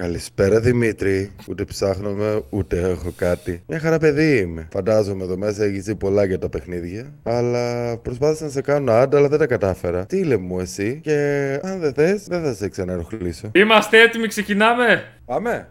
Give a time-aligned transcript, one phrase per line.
[0.00, 1.30] Καλησπέρα Δημήτρη.
[1.48, 3.62] Ούτε ψάχνομαι, ούτε έχω κάτι.
[3.66, 4.68] Μια χαρά παιδί είμαι.
[4.72, 7.12] Φαντάζομαι εδώ μέσα έχεις ζει πολλά για τα παιχνίδια.
[7.22, 10.06] Αλλά προσπάθησα να σε κάνω άντα, αλλά δεν τα κατάφερα.
[10.06, 11.14] Τι λέμε μου εσύ, και
[11.62, 13.50] αν δεν θες, δεν θα σε ξαναενοχλήσω.
[13.54, 15.02] Είμαστε έτοιμοι, ξεκινάμε.
[15.24, 15.68] Πάμε.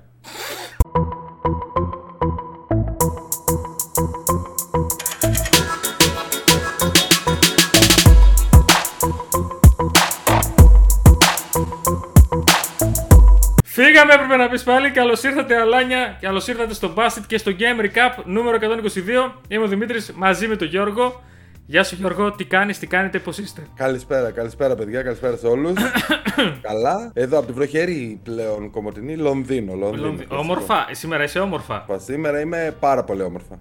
[14.02, 14.92] Φύγαμε, έπρεπε να πεις πάλι.
[14.92, 16.18] Καλώς ήρθατε, Αλάνια.
[16.22, 19.32] Καλώς ήρθατε στο Basket και στο Game Recap νούμερο 122.
[19.48, 21.22] Είμαι ο Δημήτρης μαζί με τον Γιώργο.
[21.66, 22.32] Γεια σου, Γιώργο.
[22.32, 25.74] Τι κάνεις, τι κάνετε, πώς είστε; Καλησπέρα, καλησπέρα παιδιά, καλησπέρα σε όλους.
[26.70, 27.12] Καλά.
[27.14, 29.74] Εδώ από τη βροχερή πλέον κομμωτινή Λονδίνο.
[29.76, 30.86] Λονδίνο Λονδι- Όμορφα.
[30.90, 31.84] Ε, Σήμερα είσαι όμορφα.
[31.88, 33.60] Πα Σήμερα είμαι πάρα πολύ όμορφα.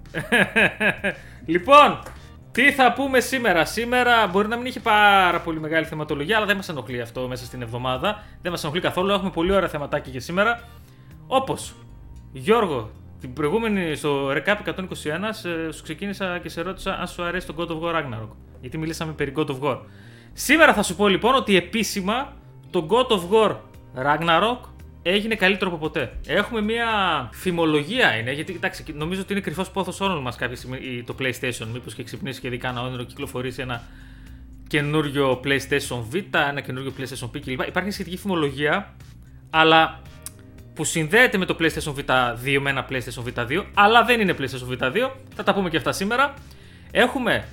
[1.53, 1.99] λοιπόν,
[2.51, 6.55] τι θα πούμε σήμερα; Σήμερα μπορεί να μην έχει πάρα πολύ μεγάλη θεματολογία, αλλά δεν
[6.55, 8.23] μας ενοχλεί αυτό μέσα στην εβδομάδα.
[8.41, 9.11] Δεν μας ενοχλεί καθόλου.
[9.11, 10.63] Έχουμε πολύ ωραία θεματάκια για σήμερα.
[11.27, 11.73] Όπως,
[12.31, 17.47] Γιώργο, την προηγούμενη στο Recap 121 σε- σου ξεκίνησα και σε ρώτησα αν σου αρέσει
[17.47, 18.29] το God of War Ragnarok.
[18.61, 19.77] Γιατί μιλήσαμε περί God of War.
[20.33, 22.33] Σήμερα θα σου πω λοιπόν ότι επίσημα
[22.69, 23.55] το God of War
[24.05, 24.57] Ragnarok
[25.01, 26.11] έγινε καλύτερο από ποτέ.
[26.27, 26.87] Έχουμε μια
[27.33, 31.15] φημολογία είναι, γιατί κοιτάξτε, νομίζω ότι είναι κρυφός πόθος όλων μας κάποια στιγμή η- το
[31.19, 31.67] PlayStation.
[31.73, 33.83] Μήπως και ξυπνήσει και δει κανένα όνειρο κυκλοφορήσει ένα
[34.67, 37.67] καινούριο PlayStation Vita, ένα καινούριο PlayStation P κλπ.
[37.67, 38.95] Υπάρχει σχετική φημολογία,
[39.49, 39.99] αλλά
[40.73, 44.35] που συνδέεται με το PlayStation Vita 2 με ένα PlayStation Vita 2, αλλά δεν είναι
[44.39, 45.11] PlayStation Vita 2.
[45.35, 46.33] Θα τα πούμε και αυτά σήμερα.
[46.91, 47.47] Έχουμε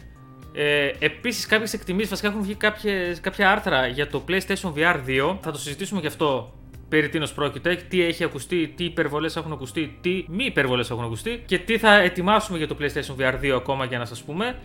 [0.54, 5.36] ε, επίσης κάποιες εκτιμήσεις, βασικά έχουν βγει κάποιες, κάποια άρθρα για το PlayStation VR 2.
[5.40, 6.54] Θα το συζητήσουμε γι' αυτό
[6.88, 11.42] περί τίνος πρόκειται, τι έχει ακουστεί, τι υπερβολές έχουν ακουστεί, τι μη υπερβολές έχουν ακουστεί
[11.46, 14.58] και τι θα ετοιμάσουμε για το PlayStation VR 2 ακόμα για να σας πούμε.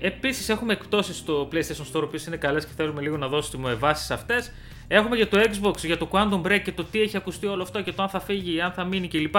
[0.00, 4.04] Επίσης, έχουμε εκπτώσεις στο PlayStation Store, οποίες είναι καλές και θέλουμε λίγο να δώσουμε βάσει
[4.04, 4.52] σε αυτές.
[4.88, 7.82] Έχουμε για το Xbox, για το Quantum Break και το τι έχει ακουστεί όλο αυτό
[7.82, 9.34] και το αν θα φύγει, αν θα μείνει κλπ.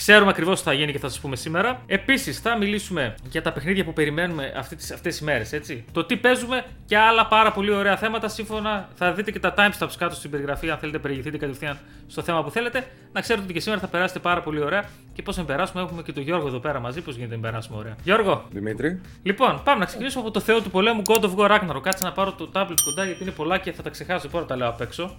[0.00, 1.82] Ξέρουμε ακριβώς τι θα γίνει και θα σας πούμε σήμερα.
[1.86, 5.84] Επίσης, θα μιλήσουμε για τα παιχνίδια που περιμένουμε αυτές τις μέρες, έτσι.
[5.92, 8.28] Το τι παίζουμε και άλλα πάρα πολύ ωραία θέματα.
[8.28, 12.44] Σύμφωνα, θα δείτε και τα timestamps κάτω στην περιγραφή, αν θέλετε περιηγηθείτε κατευθείαν στο θέμα
[12.44, 12.86] που θέλετε.
[13.12, 14.84] Να ξέρετε ότι και σήμερα θα περάσετε πάρα πολύ ωραία.
[15.12, 17.00] Και πώς να περάσουμε, έχουμε και τον Γιώργο εδώ πέρα μαζί.
[17.00, 17.96] Πώς γίνεται να περάσουμε ωραία.
[18.02, 19.00] Γιώργο, Δημήτρη.
[19.22, 21.82] Λοιπόν, πάμε να ξεκινήσουμε από το Θεό του πολέμου God of War Ragnarok.
[21.82, 24.28] Κάτσε να πάρω το tablet κοντά γιατί είναι πολλά και θα τα ξεχάσω.
[24.28, 25.16] Τώρα τα λέω απ' έξω.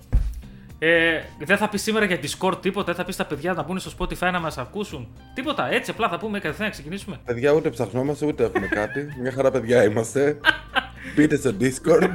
[0.83, 3.79] Ε, δεν θα πεις σήμερα για Discord τίποτα, δεν θα πεις στα παιδιά να μπουν
[3.79, 5.07] στο Spotify να μας ακούσουν.
[5.33, 7.17] Τίποτα, έτσι απλά θα πούμε κατευθείαν να ξεκινήσουμε.
[7.25, 9.07] Παιδιά, ούτε ψαχνόμαστε, ούτε έχουμε κάτι.
[9.21, 10.37] Μια χαρά παιδιά είμαστε.
[11.15, 12.11] Μπείτε στο Discord.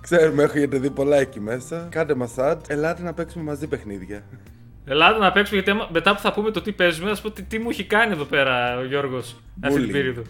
[0.00, 1.86] Ξέρουμε, έχετε δει πολλά εκεί μέσα.
[1.90, 2.56] Κάντε μα ad.
[2.68, 4.22] Ελάτε να παίξουμε μαζί παιχνίδια.
[4.84, 7.30] Ελάτε να παίξουμε γιατί άμα- μετά που θα πούμε το τι παίζουμε, θα σου πω
[7.30, 9.92] τι, τι μου έχει κάνει εδώ πέρα ο Γιώργος αυτή την Bullying.
[9.92, 10.22] περίοδο.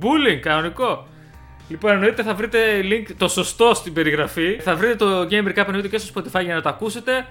[0.00, 1.06] Bullying, κανονικό.
[1.68, 4.58] Λοιπόν, εννοείται θα βρείτε link το σωστό στην περιγραφή.
[4.60, 7.26] Θα βρείτε το Game Recap εννοείται και στο Spotify για να το ακούσετε.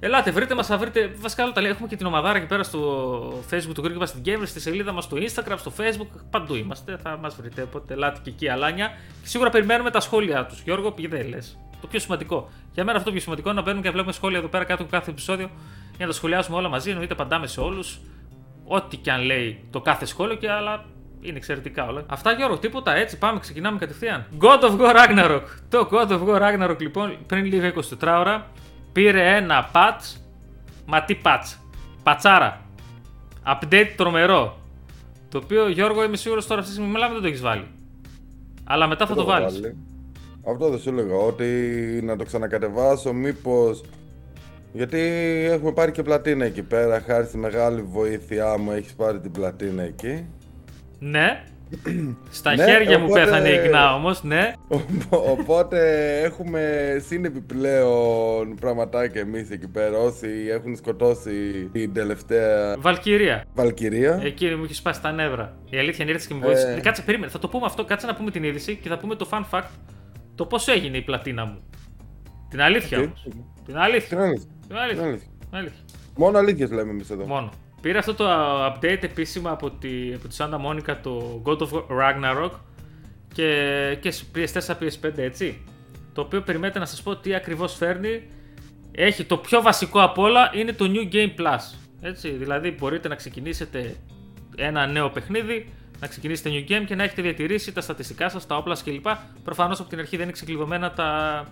[0.00, 1.12] Ελάτε, βρείτε μας, θα βρείτε.
[1.16, 1.70] Βασικά όλα τα λέει.
[1.70, 5.04] Έχουμε και την ομαδάρα εκεί πέρα στο Facebook του Greek στην Gamer, στη σελίδα μας
[5.04, 6.20] στο Instagram, στο Facebook.
[6.30, 7.62] Παντού είμαστε, θα μας βρείτε.
[7.62, 8.88] Οπότε ελάτε και εκεί, αλάνια.
[9.22, 10.62] Και σίγουρα περιμένουμε τα σχόλια τους.
[10.62, 11.58] Γιώργο, πήγε δεν λες.
[11.80, 12.50] Το πιο σημαντικό.
[12.72, 14.64] Για μένα αυτό το πιο σημαντικό είναι να μπαίνουμε και να βλέπουμε σχόλια εδώ πέρα
[14.64, 15.50] κάτω από κάθε επεισόδιο
[15.96, 16.90] για να τα σχολιάσουμε όλα μαζί.
[16.90, 17.98] Εννοείται απαντάμε σε όλους.
[18.64, 20.84] Ό,τι και αν λέει το κάθε σχόλιο και αλλά
[21.20, 22.04] είναι εξαιρετικά όλα.
[22.06, 23.18] Αυτά Γιώργο, τίποτα έτσι.
[23.18, 24.26] Πάμε, ξεκινάμε κατευθείαν.
[24.40, 25.42] God of War Ragnarok.
[25.68, 27.80] Το God of War Ragnarok λοιπόν πριν λίγα 24
[28.18, 28.46] ώρα
[28.92, 30.20] πήρε ένα patch.
[30.86, 31.56] Μα τι patch;
[32.02, 32.60] Πατσάρα.
[33.46, 34.58] Update τρομερό.
[35.28, 37.66] Το οποίο Γιώργο είμαι σίγουρος τώρα αυτή τη στιγμή μιλάμε δεν το έχεις βάλει.
[38.64, 39.60] Αλλά μετά θα το έχω βάλεις.
[39.60, 39.76] βάλει.
[40.48, 41.44] Αυτό δεν σου έλεγα, ότι
[42.02, 43.84] να το ξανακατεβάσω, μήπως...
[44.72, 44.98] Γιατί
[45.50, 49.82] έχουμε πάρει και πλατίνα εκεί πέρα, χάρη στη μεγάλη βοήθειά μου έχεις πάρει την πλατίνα
[49.82, 50.26] εκεί.
[50.98, 51.42] Ναι.
[52.30, 54.52] Στα Ναι, χέρια μου οπότε- πέθανε η Ιγνά όμως, ναι.
[54.68, 55.78] Οπο- Οπότε
[56.22, 56.62] έχουμε
[57.06, 63.44] συν επιπλέον πραγματάκια εμείς εκεί πέρα, όσοι έχουν σκοτώσει την τελευταία Βαλκυρία.
[63.54, 64.20] Βαλκυρία.
[64.22, 65.56] Εκεί μου έχει σπάσει τα νεύρα.
[65.70, 66.76] Η αλήθεια είναι ήρθες και με βοήθησες.
[66.76, 66.80] Ε.
[66.80, 67.30] Κάτσε, περίμενε.
[67.30, 67.84] Θα το πούμε αυτό.
[67.84, 69.68] Κάτσε να πούμε την είδηση και θα πούμε το fun fact.
[70.34, 71.58] Το πώς έγινε η πλατίνα μου.
[72.50, 73.26] Την αλήθεια Τι; όμως.
[73.66, 74.08] Την αλήθεια.
[74.08, 74.46] Την αλήθεια.
[74.60, 75.04] Την Την αλήθεια.
[75.04, 75.28] αλήθεια.
[75.48, 75.80] Την αλήθεια.
[76.16, 77.24] Μόνο αλήθειες λέμε εμείς εδώ.
[77.26, 77.50] Μόνο.
[77.86, 78.26] Πήρα αυτό το
[78.66, 81.68] update επίσημα από τη, από τη Santa Monica το God of
[82.00, 82.50] Ragnarok
[83.34, 85.64] και, και σε PS4, PS5 έτσι.
[86.12, 88.22] Το οποίο περιμένετε να σας πω τι ακριβώς φέρνει.
[88.92, 91.78] Έχει το πιο βασικό απ' όλα είναι το New Game Plus.
[92.00, 93.96] Έτσι, δηλαδή μπορείτε να ξεκινήσετε
[94.56, 98.56] ένα νέο παιχνίδι, να ξεκινήσετε New Game και να έχετε διατηρήσει τα στατιστικά σας, τα
[98.56, 99.06] όπλα σας κλπ.
[99.44, 101.42] Προφανώς από την αρχή δεν είναι ξεκλειδωμένα τα,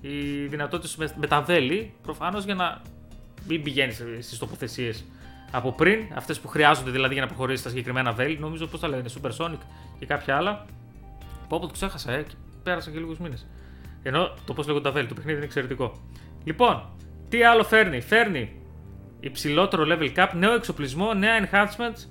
[0.00, 2.82] οι δυνατότητες με, με τα βέλη, προφανώς για να
[3.48, 5.04] μην πηγαίνεις στις τοποθεσίες
[5.52, 8.38] από πριν, αυτές που χρειάζονται δηλαδή για να προχωρήσει στα συγκεκριμένα βέλη.
[8.38, 9.58] Νομίζω πώς τα λένε, Super Sonic
[9.98, 10.64] και κάποια άλλα.
[11.48, 13.46] Πω πω το ξέχασα, ε, και πέρασαν και λίγους μήνες.
[14.02, 16.00] Ενώ το πώς λέγονται τα βέλη, το παιχνίδι είναι εξαιρετικό.
[16.44, 16.82] Λοιπόν,
[17.28, 18.60] τι άλλο φέρνει, φέρνει
[19.20, 22.06] υψηλότερο level cap, νέο εξοπλισμό, νέα enhancements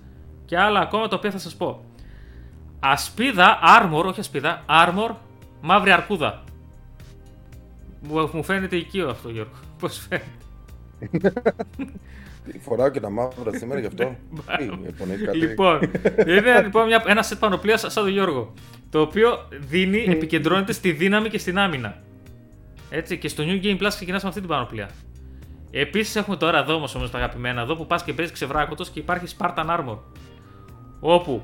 [0.45, 1.85] και άλλα ακόμα τα οποία θα σας πω.
[2.79, 5.15] Ασπίδα, armor, όχι ασπίδα, armor,
[5.61, 6.43] μαύρη αρκούδα.
[8.01, 9.53] Μου, μου φαίνεται οικείο αυτό Γιώργο.
[9.79, 11.33] Πώς φαίνεται;
[12.59, 14.15] Φοράω και τα μαύρα σήμερα γι' αυτό.
[14.57, 15.37] Τι, υπονοείς κάτι.
[15.37, 15.79] Λοιπόν,
[16.27, 18.53] είναι λοιπόν μια, ένα set πανοπλία σαν τον Γιώργο.
[18.89, 22.01] Το οποίο δίνει, επικεντρώνεται στη δύναμη και στην άμυνα.
[22.89, 24.89] Έτσι, και στο New Game Plus ξεκινάς με αυτή την πανοπλία.
[25.71, 29.35] Επίσης έχουμε τώρα εδώ όμως τα αγαπημένα εδώ που πας και παίζεις ξεβράκωτος και υπάρχει
[29.37, 29.97] Spartan Armor.
[30.99, 31.43] Όπου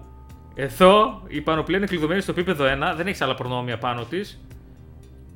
[0.56, 4.42] εδώ η πανοπλία είναι κλειδωμένη στο επίπεδο 1, δεν έχεις άλλα προνόμια πάνω της.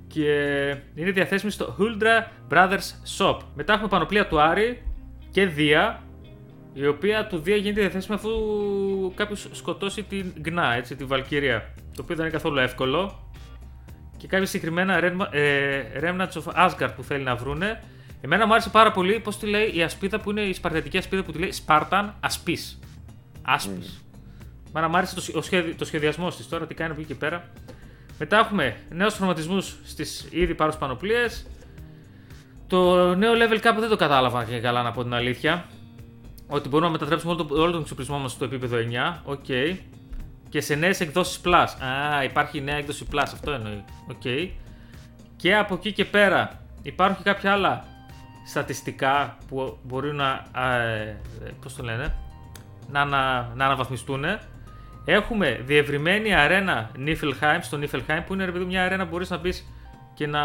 [0.07, 0.33] Και
[0.95, 3.37] είναι διαθέσιμη στο Huldra Brothers Shop.
[3.55, 4.83] Μετά έχουμε πανοπλία του Άρη
[5.31, 6.03] και Δία,
[6.73, 8.29] η οποία του Δία γίνεται διαθέσιμη αφού
[9.15, 11.73] κάποιος σκοτώσει την Γνα, έτσι, τη Βαλκύρια.
[11.95, 13.31] Το οποίο δεν είναι καθόλου εύκολο.
[14.17, 17.83] Και κάποια συγκεκριμένα Remna- ε, Remnants of Asgard που θέλει να βρούνε.
[18.21, 21.23] Εμένα μου άρεσε πάρα πολύ πώς τη λέει η ασπίδα που είναι η σπαρτιατική ασπίδα
[21.23, 22.57] που τη λέει Spartan Ασπή.
[23.41, 23.83] Άσπη.
[24.73, 27.09] Μάνα μου άρεσε το, σχε- ο σχεδι, το σχεδιασμός της τώρα, τι κάνει από εκεί
[27.13, 27.49] και πέρα.
[28.19, 31.45] Μετά έχουμε νέους χρωματισμούς στις ήδη πάρου πανοπλίες.
[32.71, 35.65] Το νέο level cap δεν το κατάλαβα και καλά να πω την αλήθεια.
[36.47, 38.77] Ότι μπορούμε να μετατρέψουμε όλο, το, όλο τον εξοπλισμό μας στο επίπεδο
[39.13, 39.19] 9.
[39.23, 39.45] Οκ.
[40.49, 41.67] Και σε νέες εκδόσεις Plus.
[41.85, 43.83] Α, υπάρχει νέα έκδοση Plus, αυτό εννοεί.
[44.09, 44.51] Οκ.
[45.35, 47.85] Και από εκεί και πέρα υπάρχουν και κάποια άλλα
[48.45, 50.45] στατιστικά που μπορεί να.
[50.51, 51.17] Α, ε,
[51.61, 52.15] πώς το λένε.
[52.91, 54.23] Να, να, να αναβαθμιστούν.
[55.05, 59.37] Έχουμε διευρυμένη αρένα Niflheim στο Niflheim που είναι ρε παιδί, μια αρένα που μπορείς να
[59.37, 59.65] μπεις
[60.13, 60.39] και να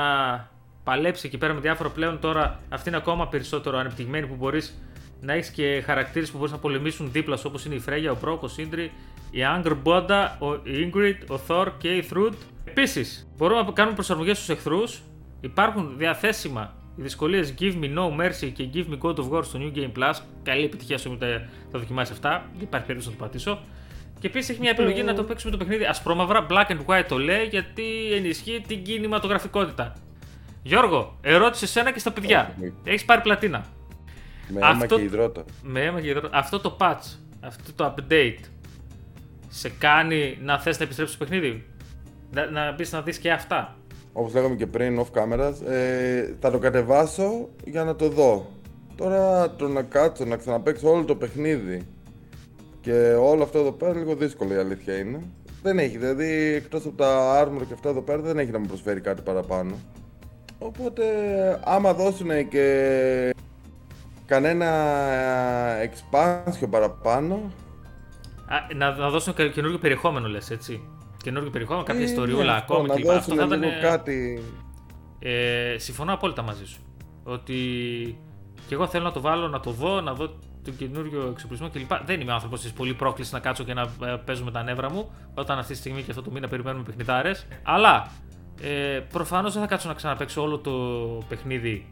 [0.86, 2.20] παλέψει εκεί πέρα με διάφορα πλέον.
[2.20, 4.82] Τώρα αυτή είναι ακόμα περισσότερο ανεπτυγμένη που μπορείς
[5.20, 8.16] να έχεις και χαρακτήρες που μπορείς να πολεμήσουν δίπλα σου όπως είναι η Φρέγια, ο
[8.20, 8.92] Μπρόκ, ο Σύντρι,
[9.30, 12.32] η Άγκρ Μπόντα, ο Ingrid, ο Thor και η Thrud.
[12.64, 15.02] Επίσης, μπορούμε να κάνουμε προσαρμογές στους εχθρούς.
[15.40, 19.58] Υπάρχουν διαθέσιμα οι δυσκολίες Give Me No Mercy και Give Me God of War στο
[19.62, 20.14] New Game Plus.
[20.42, 21.26] Καλή επιτυχία σου τα,
[21.72, 22.30] τα δοκιμάσεις αυτά.
[22.52, 23.58] Δεν υπάρχει περίπτωση να το πατήσω.
[24.18, 27.18] Και επίσης έχει μια επιλογή να το παίξουμε το παιχνίδι ασπρόμαυρα, black and white το
[27.18, 29.92] λέει, γιατί ενισχύει την κινηματογραφικότητα.
[30.66, 32.54] Γιώργο, ερώτηση σε ένα και στα παιδιά.
[32.60, 32.72] Όχι.
[32.84, 33.64] Έχεις πάρει πλατίνα.
[34.48, 35.44] Με αίμα Αυτό- και υδρότα.
[35.62, 38.38] Με αίμα και υδρό- Αυτό το patch, αυτό το update,
[39.48, 41.64] σε κάνει να θες να επιστρέψεις στο παιχνίδι;
[42.32, 43.76] Να, να μπεις να δεις και αυτά;
[44.12, 48.50] Όπως λέγαμε και πριν off cameras, ε, θα το κατεβάσω για να το δω.
[48.96, 51.86] Τώρα το να κάτσω, να ξαναπαίξω όλο το παιχνίδι
[52.80, 55.20] και όλο αυτό εδώ πέρα λίγο δύσκολο η αλήθεια είναι.
[55.62, 58.66] Δεν έχει, δηλαδή εκτός από τα armor και αυτά εδώ πέρα δεν έχει να μου
[58.66, 59.74] προσφέρει κάτι παραπάνω.
[60.58, 61.04] Οπότε
[61.64, 63.34] άμα δώσουν και
[64.26, 64.66] κανένα
[65.80, 67.34] ε, expansion παραπάνω,
[68.48, 70.88] Α, να, να δώσουν κα- καινούργιο περιεχόμενο λες έτσι.
[71.22, 73.08] Καινούργιο περιεχόμενο, κάποια ε, ιστοριούλα ναι, αυτό, ακόμα να κλπ.
[73.10, 73.80] Αυτό δώσουν θα λίγο ήταν.
[73.90, 74.42] κάτι
[75.18, 76.80] Ε, συμφωνώ απόλυτα μαζί σου.
[77.24, 77.54] Ότι
[78.68, 80.26] και εγώ θέλω να το βάλω, να το δω, να δω
[80.64, 81.90] τον καινούριο εξοπλισμό κλπ.
[82.04, 84.90] Δεν είμαι άνθρωπος της πολύ πρόκλησης να κάτσω και να ε, παίζω με τα νεύρα
[84.90, 87.46] μου, όταν αυτή τη στιγμή και αυτό το μήνα περιμένουμε παιχνιδάρες.
[87.62, 88.06] Αλλά
[88.62, 90.72] ε, προφανώς δεν θα κάτσω να ξαναπαίξω όλο το
[91.28, 91.86] παιχνίδι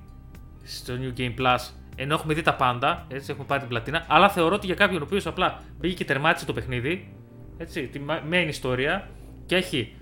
[0.62, 1.70] στο New Game Plus.
[1.96, 4.04] Ενώ έχουμε δει τα πάντα, έτσι έχουμε πάρει την πλατίνα.
[4.08, 7.12] Αλλά θεωρώ ότι για κάποιον ο οποίος απλά πήγε και τερμάτισε το παιχνίδι,
[7.58, 9.08] έτσι, τη μα- main ιστορία,
[9.46, 9.94] και έχει.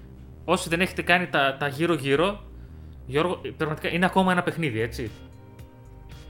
[0.44, 2.41] Όσοι δεν έχετε κάνει τα, τα γύρω-γύρω,
[3.06, 5.11] Γιώργο, πραγματικά είναι ακόμα ένα παιχνίδι, έτσι.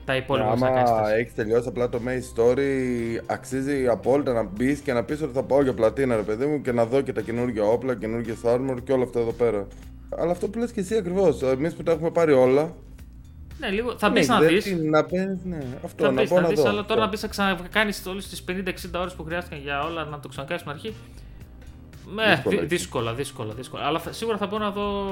[0.05, 0.89] Τα υπόλοιπα που θα κάνεις.
[0.89, 1.11] Άμα τες.
[1.19, 2.61] έχεις τελειώσει απλά το main story,
[3.25, 6.61] αξίζει απόλυτα να μπεις και να πεις ότι θα πάω για πλατίνα, ρε παιδί μου,
[6.61, 9.67] και να δω και τα καινούργια όπλα, καινούργιες armor και όλα αυτά εδώ πέρα.
[10.19, 11.41] Αλλά αυτό που λες και εσύ ακριβώς.
[11.41, 12.73] Εμείς που τα έχουμε πάρει όλα.
[13.59, 14.63] Ναι, λίγο, θα ναι, μπεις να δεν δεις.
[14.63, 16.69] τι- Να πες, ναι, αυτό Θα να μπεις πω να να δεις, δω.
[16.69, 17.09] αλλά τώρα να αυτό.
[17.09, 20.73] μπεις να ξανακάνεις όλες τις 50-60 ώρες που χρειάστηκαν για όλα να το ξανακάνεις στην
[20.73, 20.93] αρχή.
[22.05, 22.65] Με, Δύσκολα δύσκολα, εκεί.
[22.75, 23.83] δύσκολα, δύσκολα, δύσκολα.
[23.85, 25.03] Αλλά θα- σίγουρα θα μπορώ να δω.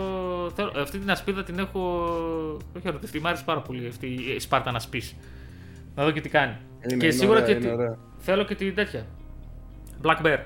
[0.55, 1.79] Θέλω, αυτή την ασπίδα την έχω.
[2.77, 5.01] Όχι ερωτευτεί, μ' άρεσε πάρα πολύ αυτή η Σπάρτα να σπεί.
[5.95, 6.55] Να δω και τι κάνει.
[6.85, 7.97] Είναι- και είναι σίγουρα ωραία, και είναι τη- ωραία.
[8.17, 9.05] θέλω και την τέτοια.
[10.03, 10.37] Black Bear.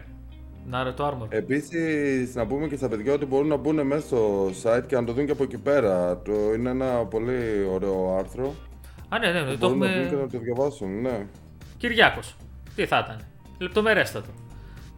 [0.70, 1.26] Να ρε το armor.
[1.30, 5.04] Επίσης, να πούμε και στα παιδιά ότι μπορούν να μπουν μέσα στο site και να
[5.04, 6.22] το δουν και από εκεί πέρα.
[6.22, 8.54] Το, είναι ένα πολύ ωραίο άρθρο.
[9.10, 10.22] Α, ναι, ναι, ναι, το μπορούν να μπουν και έχουμε.
[10.22, 11.26] να το διαβάσουν, ναι.
[11.78, 12.36] Κυριάκος.
[12.76, 13.20] Τι θα ήταν;
[13.60, 14.30] Λεπτομερέστατο.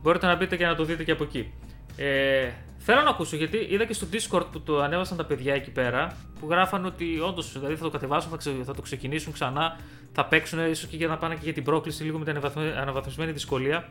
[0.02, 1.52] Μπορείτε να μπείτε και να το δείτε και από εκεί.
[1.98, 5.72] Ε, θέλω να ακούσω γιατί είδα και στο Discord που το ανέβασαν τα παιδιά εκεί
[5.72, 9.78] πέρα που γράφαν ότι όντως δηλαδή θα το κατεβάσουν, θα, ξε- θα το ξεκινήσουν ξανά,
[10.12, 12.76] θα παίξουν ίσως και για να πάνε και για την πρόκληση λίγο με την αναβαθμι-
[12.78, 13.90] αναβαθμισμένη δυσκολία.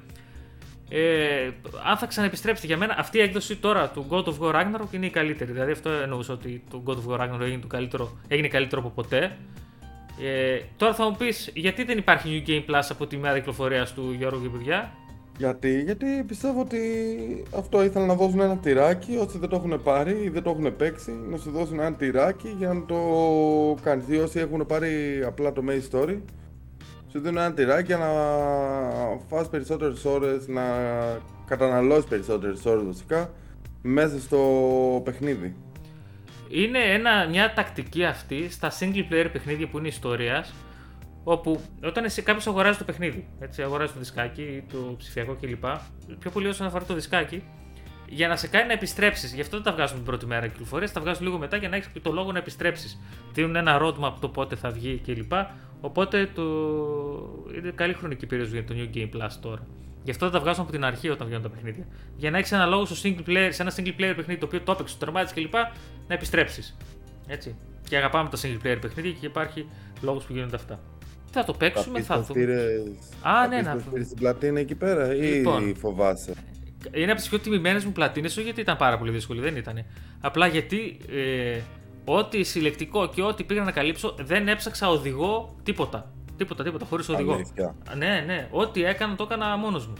[0.88, 1.50] Ε,
[1.90, 5.06] αν θα ξαναεπιστρέψετε για μένα, αυτή η έκδοση τώρα του God of War Ragnarok είναι
[5.06, 5.52] η καλύτερη.
[5.52, 8.90] Δηλαδή, αυτό εννοούσα ότι το God of War Ragnarok έγινε, το καλύτερο, έγινε καλύτερο από
[8.90, 9.36] ποτέ.
[10.22, 13.94] Ε, τώρα θα μου πεις, γιατί δεν υπάρχει New Game Plus από τη μέρα κυκλοφορίας
[13.94, 14.92] του Γιώργου και παιδιά;
[15.38, 16.78] Γιατί, γιατί πιστεύω ότι
[17.56, 20.76] αυτό ήθελαν να δώσουν ένα τυράκι όσοι δεν το έχουν πάρει ή δεν το έχουν
[20.76, 22.96] παίξει, να σου δώσουν ένα τυράκι για να το
[23.82, 24.04] κάνει.
[24.08, 26.16] Ή όσοι έχουν πάρει απλά το main story,
[27.10, 28.06] σου δίνουν ένα τυράκι για να
[29.28, 30.62] φας περισσότερες ώρες, να
[31.46, 33.30] καταναλώσεις περισσότερες ώρες βασικά
[33.82, 34.40] μέσα στο
[35.04, 35.56] παιχνίδι.
[36.48, 40.54] Είναι ένα, μια τακτική αυτή στα single player παιχνίδια που είναι ιστορίας,
[41.24, 45.64] όπου όταν εσύ κάποιος αγοράζει το παιχνίδι, έτσι, αγοράζει το δισκάκι ή το ψηφιακό κλπ.
[46.18, 47.42] Πιο πολύ όσον αφορά το δισκάκι,
[48.08, 49.34] για να σε κάνει να επιστρέψεις.
[49.34, 51.76] Γι' αυτό δεν τα βγάζουν την πρώτη μέρα κυκλοφορία, τα βγάζουν λίγο μετά για να
[51.76, 53.00] έχεις το λόγο να επιστρέψεις.
[53.32, 55.32] Δίνουν ένα roadmap το πότε θα βγει κλπ.
[55.86, 56.42] Οπότε το...
[57.56, 59.66] είναι καλή χρονική περίοδος για το New Game Plus τώρα.
[60.02, 61.86] Γι' αυτό δεν τα βγάζουν από την αρχή όταν βγαίνουν τα παιχνίδια.
[62.16, 64.60] Για να έχεις ένα λόγο στο single player, σε ένα single player παιχνίδι το οποίο
[64.60, 65.54] το έπαιξες, το τερμάτισες κλπ.
[66.08, 66.76] να επιστρέψεις.
[67.26, 67.56] Έτσι.
[67.88, 69.66] Και αγαπάμε τα single player παιχνίδια και υπάρχει
[70.00, 70.80] λόγος που γίνονται αυτά.
[71.26, 72.42] Τι θα το παίξουμε, θα δούμε.
[73.22, 76.34] Α, ναι, να πήρε την πλατίνα εκεί πέρα ή λοιπόν, φοβάσαι;
[76.92, 79.84] Είναι από τις πιο τιμημένες μου πλατίνες, όχι γιατί ήταν πάρα πολύ δύσκολη, δεν ήταν.
[80.20, 81.60] Απλά γιατί ε,
[82.08, 86.12] ό,τι συλλεκτικό και ό,τι πήγα να καλύψω δεν έψαξα οδηγό τίποτα.
[86.36, 87.32] Τίποτα, τίποτα, χωρίς οδηγό.
[87.32, 87.74] Αλήθεια.
[87.96, 88.48] Ναι, ναι.
[88.50, 89.94] Ό,τι έκανα το έκανα μόνος μου.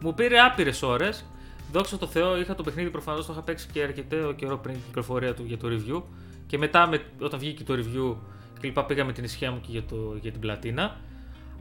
[0.00, 1.24] Μου πήρε άπειρες ώρες.
[1.72, 4.84] Δόξα τω Θεώ, είχα το παιχνίδι προφανώς το είχα παίξει και αρκετό καιρό πριν την
[4.86, 6.02] κυκλοφορία του για το review.
[6.46, 8.16] Και μετά, με, όταν βγήκε το review
[8.60, 10.96] κλπ, πήγα με την ισχύα μου και για, το, για την πλατίνα.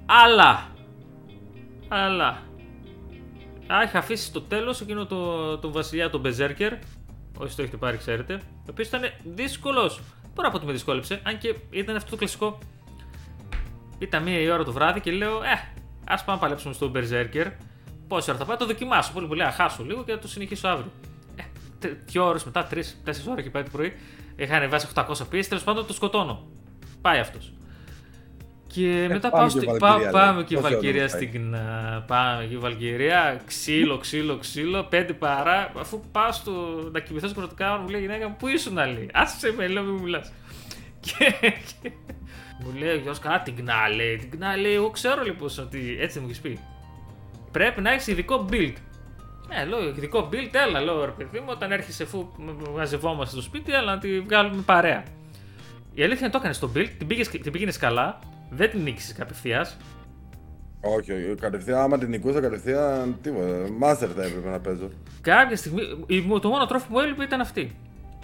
[0.05, 0.67] Αλλά.
[1.87, 2.27] Αλλά.
[3.73, 6.71] Α, είχα αφήσει στο τέλος εκείνο το, το βασιλιά, τον Berserker.
[7.37, 8.33] Όσοι το έχετε πάρει, ξέρετε.
[8.43, 9.99] Ο οποίος ήταν δύσκολος.
[10.33, 11.19] Μπορώ να πω ότι με δυσκόλεψε.
[11.23, 12.57] Αν και ήταν αυτό το κλασικό
[13.99, 15.73] ήταν μία η ώρα το βράδυ και λέω, Ε,
[16.07, 17.51] ας πάμε να παλέψουμε στο Berserker.
[18.07, 19.11] Πόση ώρα θα πάω, το δοκιμάσω.
[19.13, 20.91] Πολύ πολύ, χάσω λίγο και θα το συνεχίσω αύριο.
[21.35, 21.43] Ε,
[22.05, 23.93] δύο ώρες μετά, τρει-τέσσερι ώρες και πέντε πρωί,
[24.35, 25.49] είχα ανεβάσει 800 πίεση.
[25.49, 26.47] Τέλο πάντων το σκοτώνω.
[27.01, 27.51] Πάει αυτός.
[28.67, 29.77] Και ε, μετά πάω στην.
[30.11, 31.55] Πάμε και η Βαλκυρία στην.
[32.07, 33.41] Πάμε και η Βαλκυρία.
[33.45, 34.83] Ξύλο, ξύλο, ξύλο.
[34.83, 35.71] Πέντε παρά.
[35.79, 36.51] Αφού πάω στο.
[36.91, 39.09] να κοιμηθώ στο πρωτοκάμα, μου λέει γυναίκα μου, πού ήσουν άλλη.
[39.13, 40.31] Άσε με, λέω, μην μιλάς.
[40.99, 41.53] Και,
[42.59, 44.15] μου λέει ο Γιώργο, καλά την κνάλε.
[44.15, 46.59] Την κνάλε, εγώ ξέρω λοιπόν ότι έτσι μου έχεις πει.
[47.51, 48.73] Πρέπει να έχεις ειδικό build.
[49.49, 52.27] Ε, λέω, ειδικό build, έλα, λέω ρε παιδί μου, όταν έρχεσαι αφού
[52.75, 55.03] μαζευόμαστε στο σπίτι, έλα να τη βγάλουμε παρέα.
[55.93, 58.19] Η αλήθεια είναι το έκανες στο build, την, πήγες, την πήγαινες καλά,
[58.49, 59.67] δεν την νίκησες κατευθεία.
[60.81, 63.67] Όχι, όχι, κατευθείαν, άμα την νικούσα κατευθείαν, τίποτα.
[63.77, 64.89] Μάστερ θα έπρεπε να παίζω.
[65.21, 65.81] Κάποια στιγμή,
[66.41, 67.75] το μόνο τρόπο που έλειπε ήταν αυτή.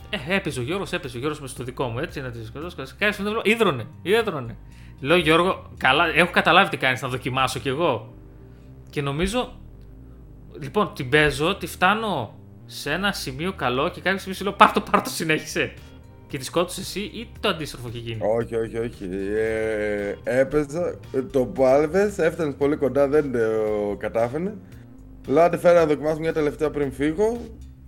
[0.09, 2.75] Ε, έπαιζε ο Γιώργος, έπαιζε ο Γιώργος με στο δικό μου έτσι να της σκοτώσω.
[2.97, 4.55] Κάνει στον ίδρωνε, ίδρωνε.
[4.99, 8.13] Λέω Γιώργο, καλά, έχω καταλάβει τι κάνεις, να δοκιμάσω κι εγώ.
[8.89, 9.53] Και νομίζω.
[10.59, 14.81] Λοιπόν, την παίζω, τη φτάνω σε ένα σημείο καλό και κάποια στιγμή σου λέω Πάρτο,
[14.81, 15.73] πάρτο, συνέχισε.
[16.33, 19.09] Και τη σκότωσε εσύ ή το αντίστροφο έχει γίνει; Όχι, όχι, όχι.
[19.37, 20.99] Ε, έπαιζα,
[21.31, 23.39] το πάλευε, έφτανε πολύ κοντά, δεν το
[23.97, 24.53] κατάφερε.
[25.27, 27.41] Λέω, άντε φέρα να δοκιμάσω μια τελευταία πριν φύγω.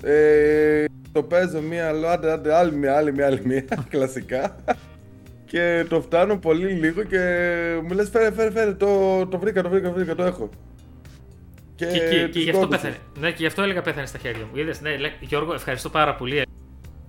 [0.04, 4.56] Ε, το παίζω μία, λέω άντε, άντε, άλλη μία, άλλη μία, άλλη μία, κλασικά.
[5.46, 7.20] και το φτάνω πολύ λίγο και
[7.84, 10.50] μου λες φέρε, φέρε, φέρε, το, το βρήκα, το βρήκα, το βρήκα, το έχω.
[11.76, 12.98] Και, και, και, και γι' αυτό πέθανε.
[13.20, 14.60] Ναι, και γι' αυτό έλεγα πέθανε στα χέρια μου.
[14.60, 16.44] Είδες, ναι, Γιώργο, ευχαριστώ πάρα πολύ.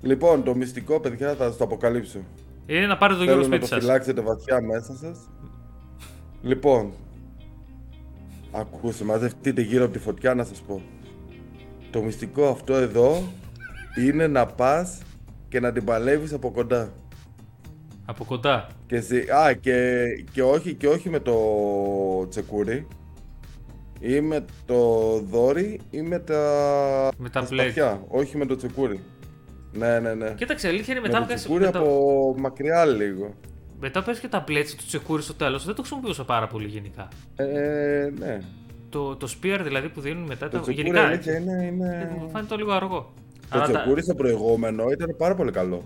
[0.03, 2.19] Λοιπόν, το μυστικό, παιδιά, θα σας το αποκαλύψω.
[2.67, 3.75] Είναι να πάρετε το Γιώργο σπίτι σα.
[3.75, 5.19] Να το φυλάξετε βαθιά μέσα σας.
[6.43, 6.93] λοιπόν,
[8.53, 10.83] ακούστε, μαζευτείτε γύρω από τη φωτιά να σας πω.
[11.91, 13.23] Το μυστικό αυτό εδώ
[14.05, 15.01] είναι να πας
[15.49, 16.93] και να την παλεύεις από κοντά.
[18.05, 18.67] Από κοντά.
[18.87, 18.97] Και,
[19.37, 21.35] α, και, και, όχι, και όχι με το
[22.29, 22.87] τσεκούρι.
[24.01, 24.77] Ή με το
[25.31, 28.03] δόρι ή με τα, με τα, σπαθιά.
[28.09, 29.01] Όχι με το τσεκούρι.
[29.79, 30.31] Ναι, ναι, ναι.
[30.31, 33.35] Κοίταξε, αλήθεια είναι μετά με το τσεκούρι από μακριά λίγο.
[33.81, 35.65] Μετά πες και τα πλέτσι του τσεκούρι στο τέλος.
[35.65, 37.09] Δεν το χρησιμοποιούσα πάρα πολύ γενικά.
[37.37, 38.41] Ε, ναι.
[38.89, 40.49] Το, το spear δηλαδή που δίνουν μετά.
[40.49, 40.73] Το τα...
[40.73, 42.17] γενικά είναι, είναι...
[42.21, 43.13] Μου φάνηκε λίγο αργό.
[43.51, 45.85] Το τσεκούρι στο προηγούμενο ήταν πάρα πολύ καλό.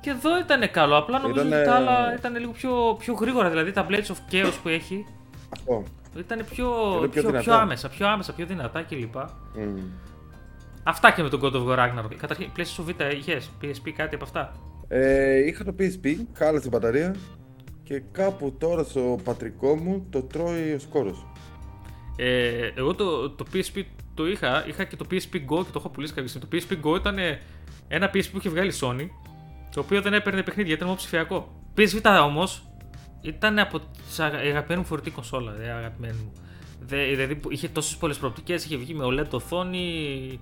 [0.00, 1.56] Και εδώ ήταν καλό, απλά νομίζω ήτανε...
[1.56, 3.48] ότι τα άλλα ήταν λίγο πιο, πιο γρήγορα.
[3.48, 5.06] Δηλαδή τα Blades of Chaos που έχει.
[5.52, 5.82] Αυτό.
[6.18, 6.68] Ήταν πιο,
[7.10, 9.14] πιο, πιο, πιο, άμεσα, πιο άμεσα, πιο δυνατά κλπ.
[9.14, 9.28] Mm.
[10.86, 12.14] Αυτά και με τον God of War Ragnarok.
[12.16, 14.52] Καταρχήν, PlayStation Vita είχες, PSP κάτι από αυτά;
[14.88, 17.14] Ε, είχα το PSP, χάλασε η μπαταρία
[17.82, 21.26] και κάπου τώρα στο πατρικό μου το τρώει ο σκόρος.
[22.16, 23.82] Ε, εγώ το, το PSP
[24.14, 26.48] το είχα, είχα και το PSP Go και το έχω πουλήσει κάποια στιγμή.
[26.48, 27.16] Το PSP Go ήταν
[27.88, 29.08] ένα PSP που είχε βγάλει η Sony,
[29.74, 31.62] το οποίο δεν έπαιρνε παιχνίδια, ήταν μόνο ψηφιακό.
[31.76, 32.68] PS Vita όμως
[33.20, 35.52] ήταν από τις αγαπημένε μου φορητή κονσόλα.
[35.52, 36.32] Δε, αγαπημένη μου.
[36.86, 40.40] δηλαδή είχε τόσες πολλές προοπτικές, είχε βγει με OLED οθόνη.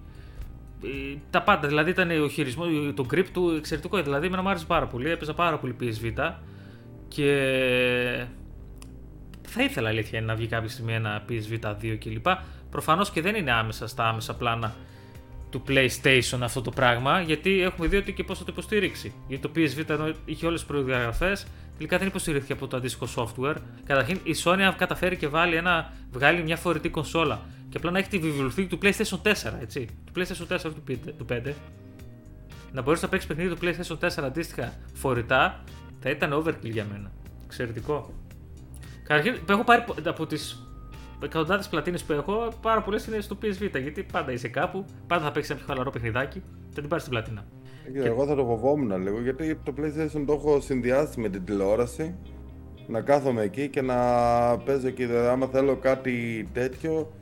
[0.85, 4.03] Ε, τα πάντα, δηλαδή ήταν ο χειρισμό, το grip του εξαιρετικό.
[4.03, 5.11] Δηλαδή, εμένα μου άρεσε πάρα πολύ.
[5.11, 6.33] Έπαιζα πάρα πολύ PS Vita
[7.09, 8.27] και
[9.43, 12.27] θα ήθελα αλήθεια να βγει κάποια στιγμή ένα PSV 2 κλπ.
[12.71, 14.75] Προφανώς και δεν είναι άμεσα στα άμεσα πλάνα
[15.51, 19.15] του PlayStation αυτό το πράγμα, γιατί έχουμε δει ότι και πώς θα το υποστηρίξει.
[19.29, 21.47] Γιατί το PSV είχε όλες τις προδιαγραφές,
[21.77, 23.57] τελικά δεν υποστηρίχθηκε από το αντίστοιχο software.
[23.85, 27.41] Καταρχήν η Sony αν καταφέρει και βάλει ένα, βγάλει μια φορητή κονσόλα
[27.73, 29.87] και απλά να έχει τη βιβλιοθήκη του PlayStation 4, έτσι.
[30.05, 30.73] Του PlayStation 4
[31.17, 31.52] του 5,
[32.73, 35.64] να μπορείς να παίξεις παιχνίδι του PlayStation 4 αντίστοιχα φορητά,
[36.00, 37.12] θα ήταν overkill για μένα.
[37.45, 38.12] Εξαιρετικό.
[39.02, 40.67] Καταρχήν, έχω πάρει από τις
[41.23, 43.81] εκατοντάδες πλατίνες που έχω, πάρα πολλές είναι στο PSV.
[43.83, 47.17] Γιατί πάντα είσαι κάπου, πάντα θα παίξεις ένα πιο χαλαρό παιχνιδάκι, θα την πάρεις στην
[47.17, 47.45] πλατίνα.
[47.93, 48.09] Και...
[48.09, 52.14] Εγώ θα το φοβόμουν λίγο γιατί το PlayStation το έχω συνδυάσει με την τηλεόραση.
[52.87, 53.97] Να κάθομαι εκεί και να
[54.64, 55.07] παίζω εκεί.
[55.07, 57.12] Δηλαδή, άμα θέλω κάτι τέτοιο,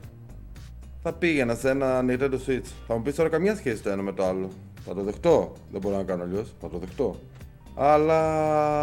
[1.02, 2.66] θα πήγαινα σε ένα Nintendo Switch.
[2.86, 4.50] Θα μου πεις τώρα καμία σχέση το ένα με το άλλο.
[4.84, 5.52] Θα το δεχτώ.
[5.70, 6.54] Δεν μπορώ να κάνω αλλιώς.
[6.60, 7.16] Θα το δεχτώ.
[7.74, 8.82] Αλλά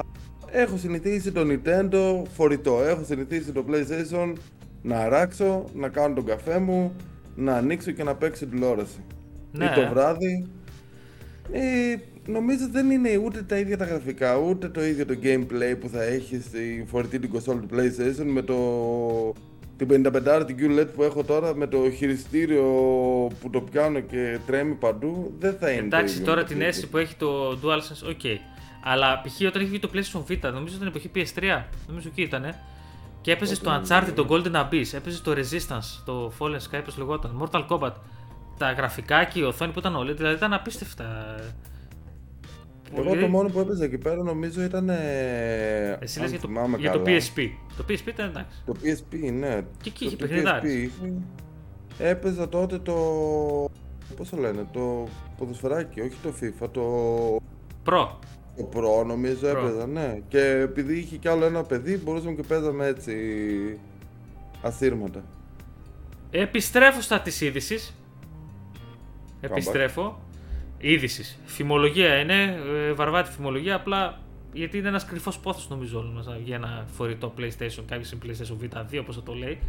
[0.52, 2.82] έχω συνηθίσει το Nintendo φορητό.
[2.82, 4.34] Έχω συνηθίσει το PlayStation
[4.82, 6.96] να αράξω, να κάνω τον καφέ μου,
[7.36, 9.04] να ανοίξω και να παίξω τηλεόραση.
[9.52, 9.66] Ναι.
[9.66, 10.48] Ή το βράδυ.
[11.52, 11.96] Ε,
[12.28, 16.04] νομίζω δεν είναι ούτε τα ίδια τα γραφικά, ούτε το ίδιο το gameplay που θα
[16.04, 18.56] έχεις στη φορητή την κονσόλα του PlayStation με το
[19.78, 22.64] την 55 την QLED που έχω τώρα με το χειριστήριο
[23.42, 25.86] που το πιάνω και τρέμει παντού δεν θα είναι.
[25.86, 28.20] Εντάξει, τώρα την αίσθηση που έχει το DualSense, OK.
[28.24, 28.38] Okay.
[28.84, 29.48] Αλλά π.χ.
[29.48, 32.56] όταν έχει βγει το PlayStation Vita, νομίζω την εποχή PS3, νομίζω εκεί ήταν.
[33.22, 37.42] Και έπαιζε το Uncharted, το Golden Abyss, έπαιζε το Resistance, το Fallen Sky, πώ λεγόταν,
[37.42, 37.94] Mortal Kombat.
[38.58, 41.36] Τα γραφικά και η οθόνη που ήταν όλοι, δηλαδή ήταν απίστευτα.
[42.96, 44.90] Εγώ το μόνο που έπαιζε εκεί πέρα νομίζω ήταν.
[46.00, 47.50] Εσύ λες για, το, για το PSP.
[47.78, 48.62] Το PSP ήταν εντάξει.
[48.66, 49.62] Το PSP, ναι.
[49.82, 50.92] Και εκεί είχε παιχνιδάρι.
[51.98, 52.94] Έπαιζα τότε το.
[54.16, 57.36] Πώς το λένε, το ποδοσφαιράκι, όχι το FIFA, το.
[57.86, 58.08] Pro.
[58.58, 59.56] Το Pro νομίζω Pro.
[59.56, 60.20] έπαιζα, ναι.
[60.28, 63.16] Και επειδή είχε κι άλλο ένα παιδί, μπορούσαμε και παίζαμε έτσι.
[64.62, 65.24] ασύρματα.
[66.32, 67.96] Επιστρέφω στα της είδησης.
[69.42, 70.20] Επιστρέφω
[70.78, 71.40] είδησης.
[71.46, 74.22] Φημολογία είναι, ε, βαρβάτη φημολογία, απλά
[74.54, 79.00] γιατί είναι ένας κρυφός πόθος νομίζω όλο μας για ένα φορητό PlayStation, κάποιος PlayStation V2,
[79.00, 79.60] όπως το λέει.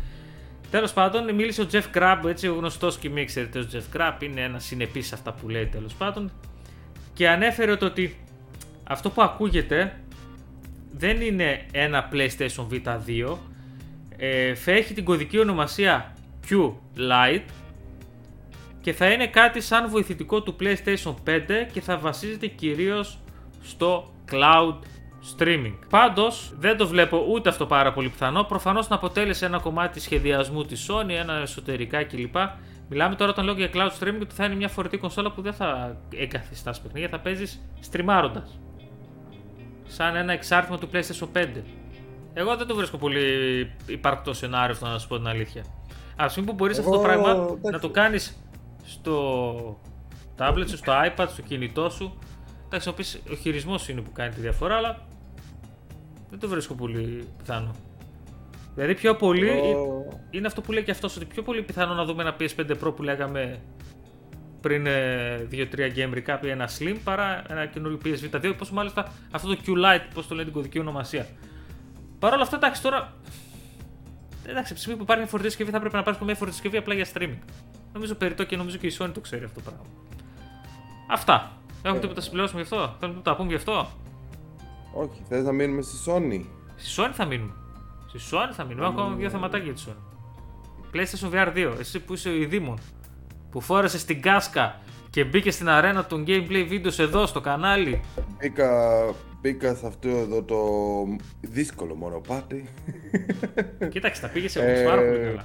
[0.71, 4.41] Τέλος πάντων, μίλησε ο Jeff Grab, έτσι ο γνωστός και μη εξαιρετικός Jeff Grab, είναι
[4.41, 6.31] ένας συνεπής σε αυτά που λέει τέλος πάντων.
[7.15, 8.17] Και ανέφερε ότι
[8.85, 10.01] αυτό που ακούγεται
[10.93, 13.37] δεν είναι ένα PlayStation V2,
[14.17, 16.13] ε, θα έχει την κωδική ονομασία
[16.49, 17.51] Q Lite
[18.89, 21.41] και θα είναι κάτι σαν βοηθητικό του PlayStation 5
[21.73, 23.19] και θα βασίζεται κυρίως
[23.63, 24.75] στο cloud
[25.37, 25.75] streaming.
[25.91, 28.43] Πάντως δεν το βλέπω ούτε αυτό πάρα πολύ πιθανό.
[28.43, 32.37] Προφανώς να αποτέλεσε ένα κομμάτι σχεδιασμού της Sony, ένα εσωτερικά κλπ.
[32.89, 35.53] Μιλάμε τώρα όταν λέω για cloud streaming ότι θα είναι μια φορητή κονσόλα που δεν
[35.53, 38.49] θα εγκαθιστά παιχνίδια, θα παίζεις στριμάροντα.
[39.87, 41.47] Σαν ένα εξάρτημα του PlayStation 5.
[42.35, 43.23] Εγώ δεν το βρίσκω πολύ
[43.87, 45.65] υπαρκτό σενάριο αυτό να σου πω την αλήθεια.
[46.17, 48.43] Α πούμε που μπορείς αυτό το πράγμα να το κάνεις
[48.89, 49.81] στο
[50.39, 52.19] tablet σου, στο iPad, στο κινητό σου.
[52.67, 52.89] Εντάξει,
[53.31, 55.07] ο χειρισμός είναι που κάνει τη διαφορά, αλλά
[56.31, 57.75] δεν το βρίσκω πολύ πιθανό.
[58.75, 59.77] Δηλαδή πιο πολύ
[60.31, 62.97] είναι αυτό που λέει και αυτός ότι πιο πολύ πιθανό να δούμε ένα PS5 Pro
[62.97, 63.61] που λέγαμε
[64.61, 68.55] πριν 2-3 ε, Game Recap ή ένα Slim παρά ένα καινούριο PSV 2.
[68.59, 71.27] Πόσο μάλιστα αυτό το Q-Lite, πώς το λένε την κωδική ονομασία.
[72.19, 73.13] Παρ' όλα αυτά, εντάξει τώρα.
[74.43, 76.69] Εντάξει, από τη στιγμή που υπάρχει μια φορτιστική συσκευή θα πρέπει να πάρεις μια φορτιστική
[76.69, 77.39] συσκευή απλά για streaming.
[77.93, 79.85] Νομίζω περιττό και νομίζω και η Sony το ξέρει αυτό το πράγμα.
[81.11, 81.53] Αυτά.
[81.83, 83.91] Έχουμε τίποτα να συμπληρώσουμε γι' αυτό; Θέλουμε να πούμε γι' αυτό;
[84.93, 86.45] Όχι, θες να μείνουμε στη Sony;
[86.77, 87.53] Στη Sony θα μείνουμε.
[88.09, 88.87] Στη Sony θα μείνουμε.
[88.87, 90.07] Έχω ακόμα δύο θεματάκια για τη Sony.
[90.95, 92.79] PlayStation VR 2, εσύ που είσαι ο Ιδήμων,
[93.51, 98.01] που φόρεσες στην κάσκα και μπήκες στην αρένα των gameplay videos εδώ στο κανάλι.
[98.39, 99.01] Μπήκα,
[99.41, 100.59] μπήκα σε αυτό εδώ το
[101.41, 102.69] δύσκολο μονοπάτι.
[103.91, 105.45] Κοίταξε, τα πήγες όμως πάρα πολύ καλά.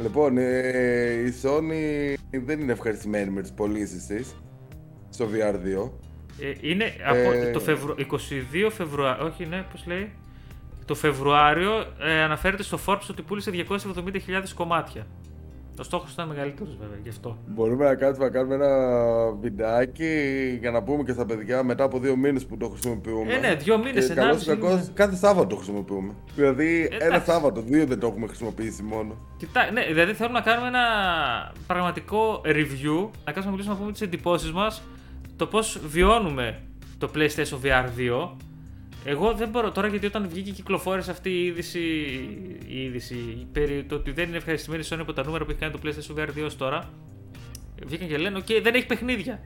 [0.00, 4.34] Λοιπόν, ε, η Sony δεν είναι ευχαριστημένη με τις πωλήσεις της
[5.10, 5.90] στο VR2.
[6.40, 7.94] Ε, είναι από ε, το Φεβρου...
[7.94, 10.12] 22 Φεβρουάριο, όχι ναι, πώς λέει,
[10.84, 13.82] το Φεβρουάριο ε, αναφέρεται στο Forbes ότι πούλησε 270.000
[14.54, 15.06] κομμάτια.
[15.76, 17.38] Το στόχο ήταν μεγαλύτερος βέβαια, γι' αυτό.
[17.46, 18.70] Μπορούμε να κάνουμε, να κάνουμε ένα
[19.40, 20.12] βιντεάκι
[20.60, 23.32] για να πούμε και στα παιδιά μετά από δύο μήνες που το χρησιμοποιούμε.
[23.32, 26.14] Ε, ναι, δύο μήνες, ένα κακό, κάθε Σάββατο το χρησιμοποιούμε.
[26.34, 29.16] Δηλαδή, ε, ένα Σάββατο, δύο δεν το έχουμε χρησιμοποιήσει μόνο.
[29.36, 30.84] Κοιτά, ναι, δηλαδή θέλουμε να κάνουμε ένα
[31.66, 34.82] πραγματικό review, να κάνουμε να μιλήσουμε να πούμε τις εντυπώσεις μας,
[35.36, 36.60] το πώς βιώνουμε
[36.98, 38.36] το PlayStation VR 2
[39.04, 41.80] εγώ δεν μπορώ τώρα γιατί όταν βγήκε και κυκλοφόρησε αυτή η είδηση,
[42.66, 45.60] η είδηση περί το ότι δεν είναι ευχαριστημένη η Sony από τα νούμερα που έχει
[45.60, 46.90] κάνει το PlayStation VR 2 τώρα.
[47.86, 49.40] Βγήκαν και λένε: OK, δεν έχει παιχνίδια.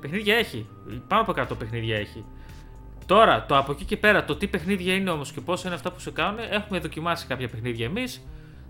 [0.00, 0.66] Παιχνίδια έχει.
[1.08, 2.24] Πάνω από 100 παιχνίδια έχει.
[3.06, 5.92] Τώρα, το από εκεί και πέρα, το τι παιχνίδια είναι όμως και πόσο είναι αυτά
[5.92, 8.26] που σε κάνουν, έχουμε δοκιμάσει κάποια παιχνίδια εμείς.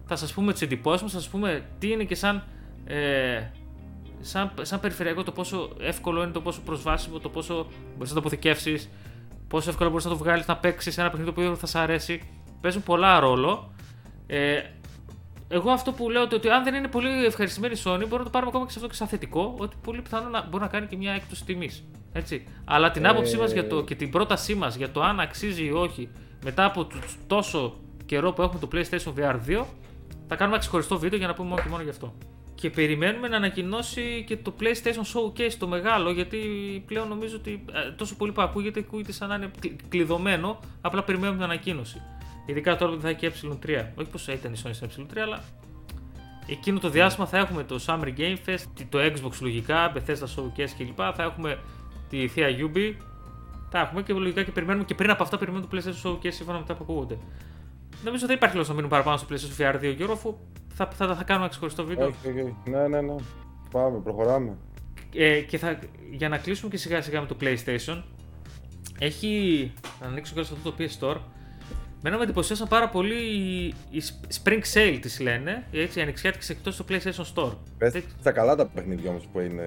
[0.07, 2.44] Θα σας πούμε τις εντυπώσεις μα, θα σας πούμε τι είναι και σαν,
[2.85, 3.40] ε,
[4.20, 8.18] σαν, σαν περιφερειακό το πόσο εύκολο είναι, το πόσο προσβάσιμο, το πόσο μπορείς να το
[8.18, 8.88] αποθηκεύσεις,
[9.49, 12.23] πόσο εύκολα μπορείς να το βγάλεις να παίξεις ένα παιχνίδι που θα σα αρέσει.
[12.61, 13.73] Παίζουν πολλά ρόλο.
[14.27, 14.61] Ε,
[15.49, 18.31] εγώ αυτό που λέω ότι αν δεν είναι πολύ ευχαριστημένη η Sony, μπορούμε να το
[18.31, 20.87] πάρουμε ακόμα και σε αυτό και σαν θετικό, ότι πολύ πιθανό να μπορεί να κάνει
[20.87, 21.85] και μια έκπτωση τιμής.
[22.13, 22.45] Έτσι.
[22.65, 23.67] Αλλά την άποψή μας Ε.
[23.87, 26.09] και την πρότασή μας για το αν αξίζει ή όχι
[26.45, 29.65] μετά από το τόσο καιρό που έχουμε το PlayStation VR 2,
[30.29, 32.15] θα κάνουμε ένα ξεχωριστό βίντεο για να πούμε μόνο και μόνο γι' αυτό.
[32.61, 36.38] Και περιμένουμε να ανακοινώσει και το PlayStation Showcase το μεγάλο, γιατί
[36.87, 41.03] πλέον νομίζω ότι ε, τόσο πολύ που ακούγεται, ακούγεται σαν να είναι κλει- κλειδωμένο, απλά
[41.05, 42.03] περιμένουμε την ανακοίνωση.
[42.47, 43.85] Ειδικά τώρα που θα έχει και ε3.
[43.94, 45.44] Όχι πως ήταν η Sony στην ε3, αλλά
[46.47, 51.01] εκείνο το διάστημα θα έχουμε το Summer Game Fest, το Xbox λογικά, Bethesda Showcase κλπ.
[51.14, 51.59] Θα έχουμε
[52.09, 52.94] τη θεία Ubi.
[53.71, 56.53] Θα έχουμε και λογικά και περιμένουμε και πριν από αυτά περιμένουμε το PlayStation Showcase σύμφωνα
[56.57, 57.18] με αυτά που ακούγονται.
[58.05, 60.37] Νομίζω δεν υπάρχει λόγος να μείνουμε παραπάνω στο PlayStation VR 2 Γιώργο, αφού
[60.79, 62.07] θα, θα, θα, κάνουμε ένα ξεχωριστό βίντεο.
[62.07, 62.55] Όχι, όχι, όχι.
[62.64, 63.14] Ναι, ναι, ναι.
[63.71, 64.57] Πάμε, προχωράμε.
[65.14, 65.79] Ε, και θα,
[66.11, 68.03] για να κλείσουμε και σιγά σιγά με το PlayStation,
[68.99, 69.73] έχει.
[70.01, 71.17] Να ανοίξω και αυτό το PS Store.
[72.03, 74.03] Μένα με εντυπωσίασαν πάρα πολύ οι, οι
[74.43, 77.53] Spring Sale τις λένε, έτσι, οι ανοιξιάτικες εκτός στο PlayStation Store.
[77.79, 79.67] Πες Δεν- στα καλά τα παιχνίδια όμως που είναι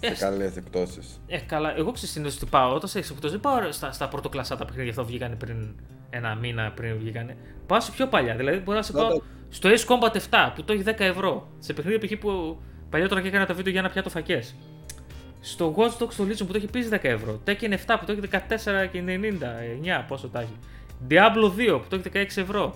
[0.00, 1.20] σε Ε, καλές εκπτώσεις.
[1.26, 2.74] Ε, καλά, εγώ ξέρω συνήθως τι πάω.
[2.74, 5.74] Όταν σε εξοπτώσει, δεν πάω στα, στα πρωτοκλασσά τα παιχνίδια αυτό βγήκαν πριν
[6.10, 7.36] ένα μήνα πριν βγήκανε.
[7.66, 8.34] Πάω σε πιο παλιά.
[8.36, 11.04] Δηλαδή, μπορώ να σε Να πάω το- στο Ace Combat 7 που το έχει 10
[11.04, 11.48] ευρώ.
[11.58, 12.18] Σε παιχνίδια π.χ.
[12.18, 12.60] που
[12.90, 14.54] παλιότερα και έκανα τα βίντεο για ένα πιάτο φακές.
[15.40, 17.40] Στο Watch Dogs στο Legion που το έχει επίση 10 ευρώ.
[17.46, 20.56] Tekken 7 που το έχει 14 και 90, 9 πόσο τα έχει.
[21.10, 22.74] Diablo 2 που το έχει 16 ευρώ.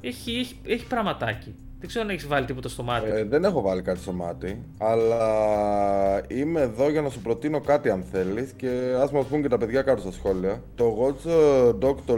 [0.00, 1.54] Έχει, έχει, έχει πραγματάκι.
[1.78, 3.10] Δεν ξέρω αν έχεις βάλει τίποτα στο μάτι.
[3.10, 7.90] Ε, δεν έχω βάλει κάτι στο μάτι, αλλά είμαι εδώ για να σου προτείνω κάτι
[7.90, 10.62] αν θέλεις και ας μας πούν και τα παιδιά κάτω στα σχόλια.
[10.74, 11.30] Το Watch
[11.70, 12.14] Dog το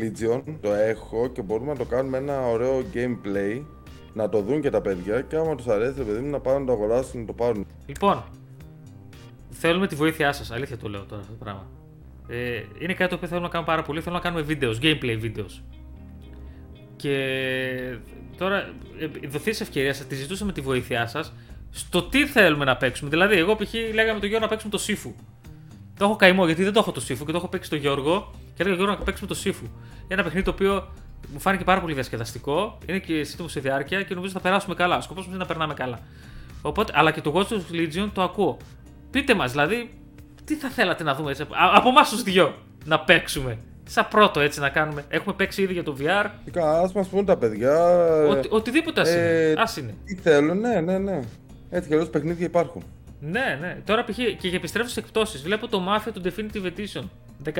[0.00, 3.62] Legion το έχω και μπορούμε να το κάνουμε ένα ωραίο gameplay
[4.12, 6.58] να το δουν και τα παιδιά και άμα τους αρέσει ρε παιδί μου να πάνε
[6.58, 7.66] να το αγοράσουν να το πάρουν.
[7.86, 8.24] Λοιπόν,
[9.50, 10.50] θέλουμε τη βοήθειά σας.
[10.50, 11.66] Αλήθεια το λέω τώρα αυτό το πράγμα.
[12.28, 14.00] Ε, είναι κάτι το οποίο θέλω να κάνουμε πάρα πολύ.
[14.00, 15.60] Θέλω να κάνουμε βίντεο, gameplay videos.
[16.96, 17.18] Και
[18.38, 18.56] τώρα
[18.98, 21.32] ε, δοθείς ευκαιρία, σας τη ζητούσαμε τη βοήθειά σας
[21.70, 23.10] στο τι θέλουμε να παίξουμε.
[23.10, 23.72] Δηλαδή, εγώ π.χ.
[23.94, 25.14] λέγαμε τον Γιώργο να παίξουμε το Σύφου.
[25.98, 28.30] Το έχω καημό γιατί δεν το έχω το Σύφου και το έχω παίξει τον Γιώργο
[28.54, 29.66] και έλεγα Γιώργο να παίξουμε το Σύφου.
[30.08, 30.88] Ένα παιχνίδι το οποίο
[31.32, 34.96] μου φάνηκε πάρα πολύ διασκεδαστικό, είναι και σύντομο σε διάρκεια και νομίζω θα περάσουμε καλά.
[34.96, 36.00] Ο σκοπός μα είναι να περνάμε καλά.
[36.62, 38.56] Οπότε, αλλά και το Watch Dogs Legion το ακούω.
[39.10, 39.90] Πείτε μας, δηλαδή,
[40.46, 42.54] τι θα θέλατε να δούμε έτσι, α- από εμάς τους δυο
[42.84, 43.58] να παίξουμε.
[43.88, 45.04] Σαν πρώτο έτσι να κάνουμε.
[45.08, 46.26] Έχουμε παίξει ήδη για το VR.
[46.38, 47.74] Φυσικά, ας μας πούν τα παιδιά
[48.28, 49.60] Οτι, οτιδήποτε ας ε, είναι.
[49.62, 49.94] Ας είναι.
[50.04, 51.20] τι θέλουν, ναι, ναι, ναι.
[51.70, 52.82] Έτσι κι αλλιώς παιχνίδια υπάρχουν.
[53.20, 53.78] Ναι, ναι.
[53.84, 54.16] Τώρα π.χ.
[54.16, 55.42] και για επιστρέφω στις εκπτώσεις.
[55.42, 57.02] Βλέπω το Mafia του Definitive Edition
[57.44, 57.52] 13,99.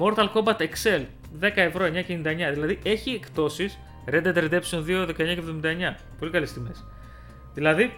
[0.00, 1.00] Mortal Kombat Excel
[1.40, 2.52] 10 ευρώ 9,99.
[2.52, 3.78] Δηλαδή έχει εκπτώσεις.
[4.10, 5.94] Red Dead Redemption 2 19,79.
[6.18, 6.72] Πολύ καλές τιμέ.
[7.54, 7.92] Δηλαδή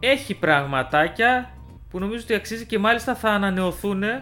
[0.00, 1.50] έχει πραγματάκια
[1.90, 4.20] που νομίζω ότι αξίζει και μάλιστα θα ανανεωθούν ε,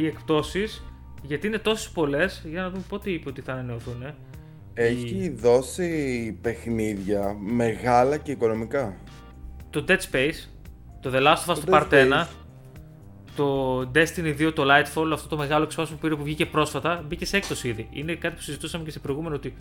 [0.00, 0.82] οι εκπτώσεις.
[1.22, 2.42] Γιατί είναι τόσες πολλές.
[2.48, 4.02] Για να δούμε πότε είπε ότι θα ανανεωθούν.
[4.02, 4.14] ε.
[4.76, 8.96] Έχει δώσει παιχνίδια μεγάλα και οικονομικά.
[9.70, 10.48] το Dead Space,
[11.00, 12.26] το The Last of Us Το το Dead Part 1, Space.
[13.36, 17.26] το Destiny 2, το Lightfall, αυτό το μεγάλο expansion που πήρε που βγήκε πρόσφατα, μπήκε
[17.26, 17.88] σε έκπτωση ήδη.
[17.92, 19.54] Είναι κάτι που συζητούσαμε και σε προηγούμενο ότι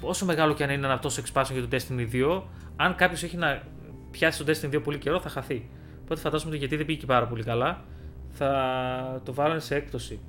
[0.00, 2.42] όσο μεγάλο και αν είναι ένα τόσο expansion για το Destiny 2,
[2.76, 3.62] αν κάποιος έχει να
[4.10, 5.68] πιάσει το Destiny 2 πολύ καιρό θα χαθεί.
[6.06, 7.84] Οπότε φαντάζομαι ότι γιατί δεν πήγε πάρα πολύ καλά,
[8.30, 10.20] θα το βάλανε σε έκπτωση.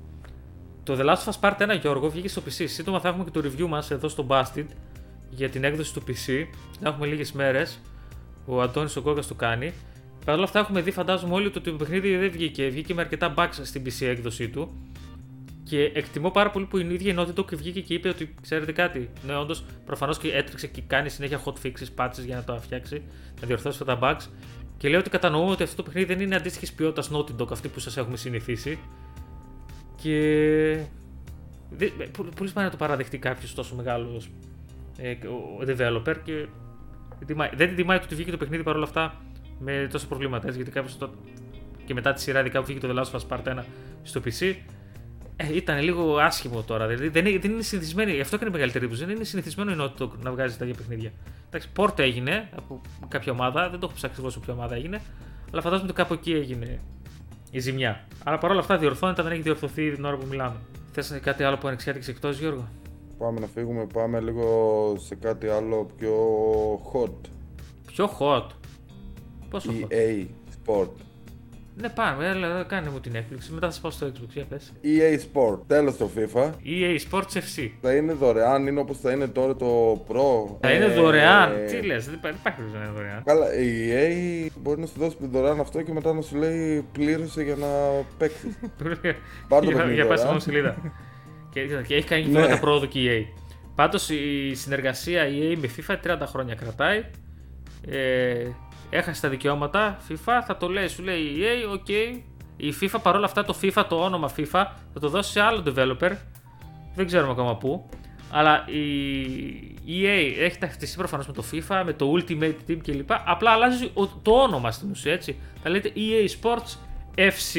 [0.82, 2.64] Το The Last of Us Part 1, Γιώργο, βγήκε στο PC.
[2.66, 4.64] Σύντομα θα έχουμε και το review μας εδώ στο Busted
[5.30, 6.46] για την έκδοση του PC.
[6.80, 7.80] Θα έχουμε λίγες μέρες.
[8.46, 9.72] Ο Αντώνης ο Γκόγκας το κάνει.
[10.24, 12.68] Παρ' όλα αυτά έχουμε δει, φαντάζομαι όλοι, ότι το παιχνίδι δεν βγήκε.
[12.68, 14.70] Βγήκε με αρκετά bugs στην PC έκδοσή του.
[15.64, 18.72] Και εκτιμώ πάρα πολύ που η ίδια η Naughty Dog βγήκε και είπε ότι ξέρετε
[18.72, 19.10] κάτι.
[19.26, 23.02] Ναι, όντως, προφανώς και έτρεξε και κάνει συνέχεια hot fixes, patches για να το φτιάξει,
[23.40, 24.26] να διορθώσει αυτά τα bugs.
[24.78, 27.68] Και λέει ότι κατανοούμε ότι αυτό το παιχνίδι δεν είναι αντίστοιχης ποιότητας Naughty Dog αυτή
[27.68, 28.78] που σας έχουμε συνηθίσει.
[29.96, 30.18] Και.
[31.70, 34.30] δεν- Πολύ πολύ σπάνια να το παραδεχτεί κάποιος τόσο μεγάλος
[34.98, 36.32] ε, ο developer και
[37.18, 39.14] δεν τιμάει- δεν την τιμάει το ότι βγήκε το παιχνίδι παρόλα αυτά
[39.60, 40.44] με τόσα προβλήματα.
[40.46, 41.10] έτσι, γιατί κάποιος το...
[41.84, 43.62] και μετά τη σειρά, ειδικά που βγήκε το The Last of Us Part 1
[44.02, 44.54] στο PC,
[45.40, 46.86] ε, ήταν λίγο άσχημο τώρα.
[46.86, 49.04] Δηλαδή δεν, είναι- δεν είναι συνηθισμένη, γι' αυτό και είναι η μεγαλύτερη εντύπωση.
[49.06, 51.12] Δεν είναι συνηθισμένο η Naughty Dog να βγάζει τέτοια παιχνίδια.
[51.46, 55.00] Εντάξει, port έγινε από κάποια ομάδα, δεν το έχω ψάξει ακριβώ από ποια ομάδα έγινε,
[55.52, 56.80] αλλά φαντάζομαι ότι κάπου εκεί έγινε
[57.50, 58.06] η ζημιά.
[58.24, 60.56] Αλλά παρόλα αυτά διορθώνεται, δεν έχει διορθωθεί την ώρα που μιλάμε.
[60.92, 62.68] Θες κάτι άλλο που ανεξιάτηξε εκτός, Γιώργο;
[63.18, 66.14] Πάμε να φύγουμε, πάμε λίγο σε κάτι άλλο πιο
[66.92, 67.28] hot.
[67.86, 68.46] Πιο hot.
[69.50, 70.26] Πόσο hot; EA
[70.64, 70.88] Sport.
[71.80, 73.52] Ναι, πάμε, έλα, κάνε μου την έκπληξη.
[73.52, 74.28] Μετά θα σας πάω στο Xbox.
[74.32, 74.72] Για πες.
[74.84, 76.44] EA Sport, τέλος το FIFA.
[76.64, 77.70] EA Sports FC.
[77.80, 80.56] Θα είναι δωρεάν, είναι όπως θα είναι τώρα το Pro.
[80.60, 81.52] Θα είναι Ε, δωρεάν.
[81.66, 83.22] Τι λες, δεν υπά- δεν υπάρχει περίπτωση να είναι δωρεάν.
[83.24, 83.90] Καλά, η
[84.48, 87.66] EA μπορεί να σου δώσει δωρεάν αυτό και μετά να σου λέει πλήρωσε για να
[88.18, 88.58] παίξεις.
[89.48, 90.28] Πάρ' το για, παιχνίδι για πάει τώρα.
[90.28, 90.76] στην σελίδα.
[91.52, 92.40] και, και έχει κάνει και Ναι.
[92.40, 93.42] βήματα πρόοδου και η EA.
[93.74, 97.04] Πάντως η συνεργασία EA με FIFA 30 χρόνια κρατάει.
[97.90, 98.46] Ε,
[98.90, 101.88] έχασε τα δικαιώματα FIFA, θα το λέει, σου λέει η EA, OK.
[102.56, 104.44] Η FIFA παρόλα αυτά το FIFA, το όνομα FIFA,
[104.92, 106.10] θα το δώσει σε άλλο developer.
[106.94, 107.88] Δεν ξέρουμε ακόμα πού.
[108.30, 108.64] Αλλά
[109.84, 113.10] η EA έχει ταυτιστεί προφανώς με το FIFA, με το Ultimate Team κλπ.
[113.24, 115.36] Απλά αλλάζει ο- το όνομα στην ουσία έτσι.
[115.62, 116.76] Θα λέτε EA Sports
[117.14, 117.52] FC.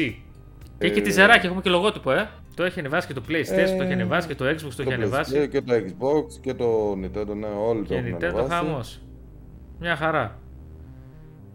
[0.78, 2.28] Και έχει και τη Ε, ζεράκι, έχουμε και λογότυπο, ε.
[2.54, 4.84] Το έχει ανεβάσει και το PlayStation, Ε, το έχει ανεβάσει και το Xbox, το έχει
[4.84, 5.32] Το ανεβάσει.
[5.36, 8.48] PlayStation Και το Xbox και το Nintendo, ναι, όλοι το Και έχουν Nintendo ανεβάσει.
[8.50, 9.00] χαμός.
[9.80, 10.38] Μια χαρά.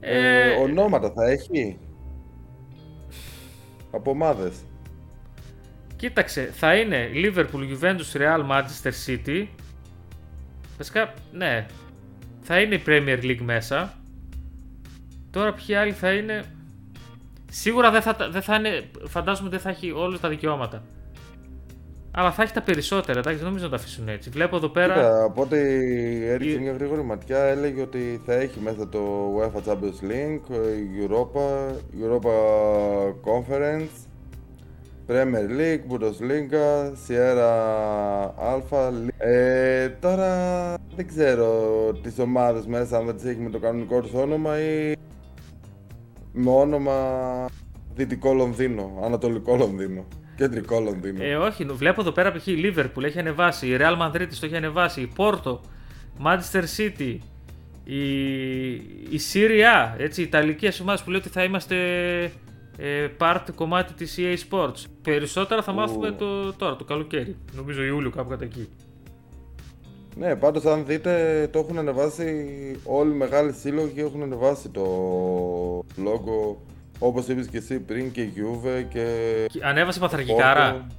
[0.08, 1.78] Ε, Ε, ονόματα θα έχει;
[3.92, 4.56] Από ομάδες.
[5.96, 7.44] Κοίταξε, θα είναι Liverpool,
[7.80, 9.48] Juventus, Real, Manchester City.
[10.78, 11.66] Βασικά, ναι.
[12.42, 13.94] Θα είναι η Premier League μέσα.
[15.32, 16.44] Τώρα ποιοι άλλοι θα είναι;
[17.52, 18.90] Σίγουρα δεν θα, τα- δεν θα είναι.
[19.08, 20.84] Φαντάζομαι δεν θα έχει όλα τα δικαιώματα.
[22.18, 24.30] Αλλά θα έχει τα περισσότερα, εντάξει, δεν νομίζω να τα αφήσουν έτσι.
[24.30, 24.94] Βλέπω εδώ πέρα.
[24.94, 25.58] Κοίτα, από ό,τι
[26.28, 29.00] έριξε Η- μια γρήγορη ματιά, έλεγε ότι θα έχει μέσα το
[29.38, 31.72] UEFA Champions League, η Europa,
[32.06, 32.32] Europa
[33.26, 34.08] Conference,
[35.08, 37.54] Premier League, Bundesliga, Sierra
[38.54, 38.92] Alpha.
[39.18, 40.30] Ε, τώρα
[40.96, 41.50] δεν ξέρω
[42.04, 44.94] τις ομάδες μέσα αν δεν τις έχει με το κανονικό τους όνομα ή
[46.32, 46.96] με όνομα
[47.96, 51.24] Δυτικό Λονδίνο, Ανατολικό Λονδίνο, Κεντρικό Λονδίνο.
[51.24, 52.48] Ε, όχι, βλέπω εδώ πέρα π.χ.
[52.48, 55.60] η Liverpool έχει ανεβάσει, η Real Madrid το έχει ανεβάσει, η Porto,
[56.26, 57.18] Manchester City,
[57.84, 58.72] η,
[59.10, 61.76] η Serie A, έτσι, οι Ιταλικές ομάδες που λέει ότι θα είμαστε
[62.78, 64.84] ε, part κομμάτι της EA Sports.
[65.02, 65.76] Περισσότερα θα Ου.
[65.76, 67.36] μάθουμε το, τώρα, το καλοκαίρι.
[67.52, 68.70] Νομίζω Ιούλιο κάπου κατά εκεί.
[70.18, 72.26] Ναι, πάντως αν δείτε το έχουν ανεβάσει
[72.84, 74.84] όλοι οι μεγάλοι σύλλογοι έχουν ανεβάσει το
[75.80, 76.56] logo
[77.00, 79.06] όπως είπες και εσύ πριν και η Juve και
[79.52, 80.76] Και Ανέβασε παθρακικάρα.
[80.90, 80.92] Porto.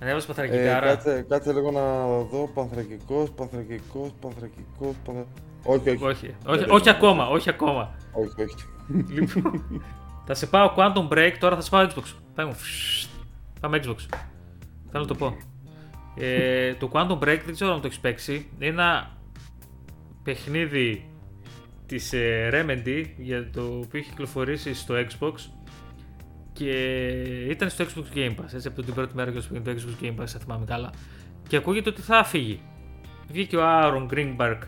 [0.00, 0.86] Ανέβασε Ε, παθρακικάρα.
[0.86, 5.26] κάτσε, κάτσε λίγο να δω Πανθρακικός, Πανθρακικός, Πανθρακικός, πανθρα...
[5.62, 6.96] Όχι, όχι, όχι, όχι, Δεν όχι είναι.
[6.96, 7.94] ακόμα, όχι ακόμα.
[8.12, 8.54] όχι, όχι.
[9.12, 9.64] Λοιπόν,
[10.26, 12.02] θα σε πάω Quantum Break, τώρα θα σε πάω Xbox.
[12.34, 13.08] Πάμε, φσσσ.
[13.60, 13.96] πάμε Xbox.
[14.90, 15.36] Θέλω να το πω.
[16.16, 18.48] Ε, το Quantum Break δεν ξέρω αν το έχεις παίξει.
[18.58, 19.10] Είναι ένα
[20.22, 21.10] παιχνίδι
[21.86, 25.32] της ε, Remedy για το οποίο έχει κυκλοφορήσει στο Xbox
[26.52, 26.70] και
[27.48, 30.04] ήταν στο Xbox Game Pass, έτσι από την πρώτη μέρα και όσο πήγαινε το Xbox
[30.04, 30.90] Game Pass, θα θυμάμαι καλά.
[31.48, 32.60] Και ακούγεται ότι θα φύγει.
[33.28, 34.58] Βγήκε ο Aaron Greenberg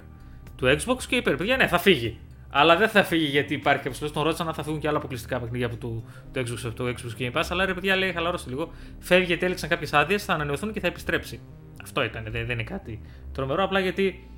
[0.57, 2.19] του Xbox και είπε: Παιδιά, ναι, θα φύγει.
[2.51, 4.13] Αλλά δεν θα φύγει γιατί υπάρχει κάποιο λόγο.
[4.13, 6.85] Τον ρώτησαν αν θα φύγουν και άλλα αποκλειστικά παιχνίδια από το, το, Xbox, από το
[6.89, 7.45] Xbox Game Pass.
[7.49, 8.71] Αλλά ρε παιδιά, λέει, χαλαρώστε λίγο.
[8.99, 11.41] Φεύγει γιατί έλεξαν κάποιες άδειες, θα ανανεωθούν και θα επιστρέψει.
[11.83, 13.01] Αυτό ήταν, δεν, δεν είναι κάτι
[13.33, 13.65] τρομερό.
[13.65, 14.29] Απλά γιατί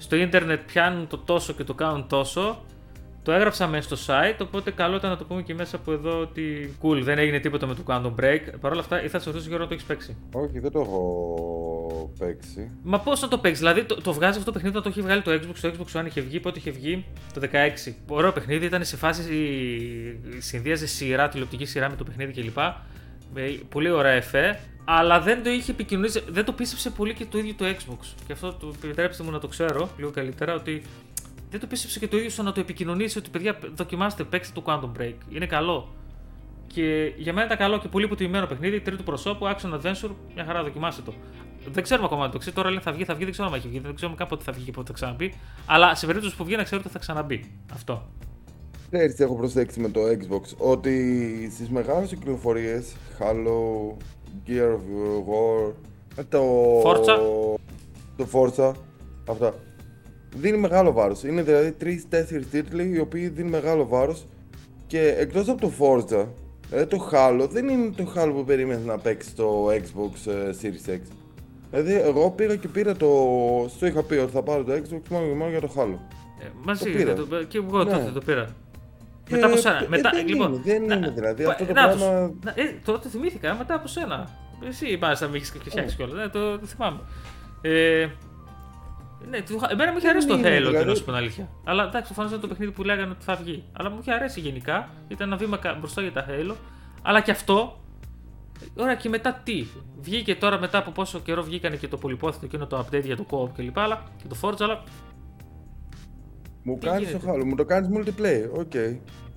[0.00, 2.64] στο ίντερνετ πιάνουν το τόσο και το κάνουν τόσο.
[3.22, 6.20] Το έγραψα μέσα στο site, οπότε καλό ήταν να το πούμε και μέσα από εδώ
[6.20, 8.40] ότι cool, δεν έγινε τίποτα με το Quantum Break.
[8.60, 10.16] Παρ' όλα αυτά, ήθελα να σε ρωτήσω Γιώργο, να το έχεις παίξει.
[10.32, 12.70] όχι, δεν το έχω παίξει.
[12.82, 15.06] Μα πώς να το παίξεις, δηλαδή το, το βγάζεις αυτό το παιχνίδι όταν το έχει
[15.06, 15.58] βγάλει το Xbox.
[15.60, 17.40] Το Xbox One είχε βγει, πότε είχε βγει, το
[17.88, 17.92] 16.
[18.08, 19.22] Ωραίο παιχνίδι, ήταν σε φάση.
[20.38, 22.58] Συνδύαζε σειρά, τηλεοπτική σειρά με το παιχνίδι κλπ.
[23.34, 24.60] Με πολύ ωραία εφέ.
[24.84, 28.14] Αλλά δεν το είχε επικοινωνήσει, δεν το πίστεψε πολύ και το ίδιο το Xbox.
[28.26, 30.82] Και αυτό το επιτρέψτε μου να το ξέρω λίγο καλύτερα ότι
[31.50, 34.62] δεν το πίστεψε και το ίδιο στο να το επικοινωνήσει ότι παιδιά δοκιμάστε, παίξτε το
[34.66, 35.14] Quantum Break.
[35.28, 35.94] Είναι καλό.
[36.66, 38.80] Και για μένα ήταν καλό και πολύ υποτιμημένο παιχνίδι.
[38.80, 41.14] Τρίτου προσώπου, Action Adventure, μια χαρά δοκιμάστε το.
[41.68, 42.54] Δεν ξέρουμε ακόμα αν το ξέρει.
[42.56, 43.78] Τώρα λένε θα βγει, θα βγει, δεν ξέρω αν έχει βγει.
[43.78, 45.34] Δεν ξέρουμε καν πότε θα βγει και πότε θα ξαναμπεί.
[45.66, 47.52] Αλλά σε περίπτωση που βγει να ξέρετε ότι θα ξαναμπεί.
[47.72, 48.08] Αυτό.
[48.90, 53.92] Ξέρεις τι έχω προσέξει με το Xbox, ότι στις μεγάλες κυκλοφορίες, Halo,
[54.46, 55.72] Gear of War,
[56.16, 56.42] ε, το...
[56.82, 57.18] Forza.
[58.16, 58.72] Το Forza,
[59.28, 59.54] αυτά.
[60.36, 61.22] Δίνει μεγάλο βάρος.
[61.24, 64.26] Είναι δηλαδή 3-4 τίτλοι οι οποίοι δίνουν μεγάλο βάρος
[64.86, 66.26] και εκτός από το Forza,
[66.70, 70.90] δηλαδή το Halo δεν είναι το Halo που περίμενες να παίξεις στο Xbox ε, Series
[70.90, 70.98] X.
[71.70, 73.08] Δηλαδή εγώ πήγα και πήρα το...
[73.68, 75.98] Στο είχα πει ότι θα πάρω το Xbox μόνο και μόνο για το Halo.
[76.42, 77.14] Ε, μαζί Το πήρα.
[77.14, 77.90] το, και εγώ Ναι.
[77.92, 78.54] τότε το πήρα.
[79.30, 79.82] Και- Μετά από σένα.
[79.82, 81.44] ε, Μετά, δεν λοιπόν, είναι, δεν να- είναι δηλαδή.
[81.44, 84.28] πα- Αυτό το να τους- πράγμα να- ε, τώρα το θυμήθηκα μετά από σένα.
[84.68, 86.14] Εσύ μάλιστα με έχεις φτιάξει κιόλας.
[86.16, 87.00] Ναι, το, το θυμάμαι.
[87.60, 88.06] Ε,
[89.30, 90.84] ναι, το, εμένα μου είχε Δεν αρέσει το είναι, Halo, δηλαδή.
[90.88, 91.48] να σου πω την αλήθεια.
[91.64, 93.64] Αλλά εντάξει, προφανώ ήταν το παιχνίδι που λέγανε ότι θα βγει.
[93.72, 94.88] Αλλά μου είχε αρέσει γενικά.
[95.08, 96.54] Ήταν ένα βήμα κα- μπροστά για τα Halo.
[97.02, 97.80] Αλλά και αυτό.
[98.76, 99.66] Ωραία, και μετά τι;
[100.00, 103.26] Βγήκε τώρα μετά από πόσο καιρό βγήκανε και το πολυπόθητο εκείνο το update για το
[103.30, 103.78] co-op κλπ.
[103.78, 104.82] Αλλά και το Forza, αλλά
[106.62, 108.48] μου τι κάνεις το γίνεται; Halo, μου το κάνεις multiplayer.
[108.58, 108.72] OK.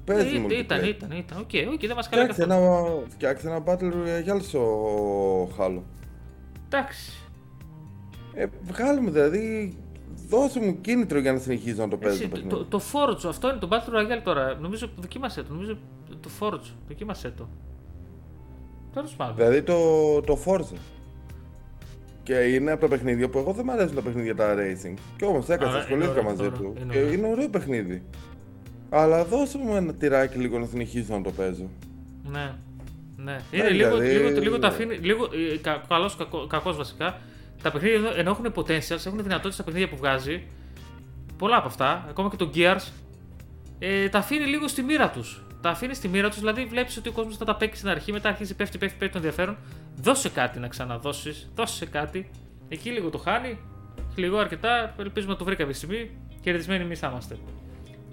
[0.06, 0.52] Παίζει Ήταν, multiplayer.
[0.60, 1.38] ήταν, ήταν, ήταν.
[1.39, 2.66] OK, OK, δεν μας καλά Φτιάξε καθόλου.
[2.76, 4.63] ένα, φτιάξε ένα Battle Royale στο
[5.58, 5.82] Halo.
[6.66, 7.12] Εντάξει.
[8.34, 9.76] Ε, βγάλε μου δηλαδή,
[10.30, 12.66] δώσε μου κίνητρο για να συνεχίζω να το παίζω Εσύ, το το, παιχνίδι.
[12.70, 14.56] το, το Forge, αυτό είναι το Battle Royale τώρα.
[14.62, 15.54] Νομίζω δοκίμασε το.
[15.54, 15.78] Νομίζω
[16.20, 16.72] το Forge.
[16.88, 17.48] Δοκίμασε το.
[18.94, 19.36] Τέλος πάντων.
[19.36, 19.78] Δηλαδή το,
[20.22, 20.78] το Forza.
[22.24, 24.94] Και είναι από τα παιχνίδια που εγώ δεν μου αρέσουν τα παιχνίδια τα racing.
[25.18, 26.74] Και όμως έκανα, Άρα, ασχολήθηκα είναι μαζί ωραίο, του.
[26.82, 27.13] είναι και ωραίο.
[27.13, 28.04] είναι ωραίο παιχνίδι.
[28.96, 31.70] Αλλά δώσε μου ένα τυράκι λίγο να συνεχίσω να το παίζω.
[32.24, 32.54] Ναι.
[33.18, 33.32] Ναι.
[33.32, 34.96] Ναι, Είναι λίγο, δηλαδή- λίγο, λίγο τα αφήνει.
[34.96, 37.18] Λίγο, ε, κα, καλός, κακό, κακός βασικά.
[37.62, 40.44] Τα παιχνίδια εδώ, ενώ έχουν potentials, έχουν δυνατότητες στα παιχνίδια που βγάζει.
[41.38, 42.92] Πολλά από αυτά, ακόμα και το Gears,
[43.80, 45.44] ε, τα αφήνει λίγο στη μοίρα τους.
[45.62, 48.12] Τα αφήνει στη μοίρα τους, δηλαδή βλέπεις ότι ο κόσμος θα τα παίξει στην αρχή,
[48.12, 49.58] μετά αρχίζει πέφτει, πέφτει, πέφτει το ενδιαφέρον.
[49.96, 52.30] Δώσε κάτι να ξαναδώσεις, δώσε κάτι.
[52.70, 53.58] Εκεί λίγο το χάνει,
[54.16, 54.96] λίγο αρκετά.
[55.00, 56.10] Ελπίζουμε να το βρει κάποια στιγμή.
[56.42, 57.38] Κερδισμένοι εμείς θα είμαστε.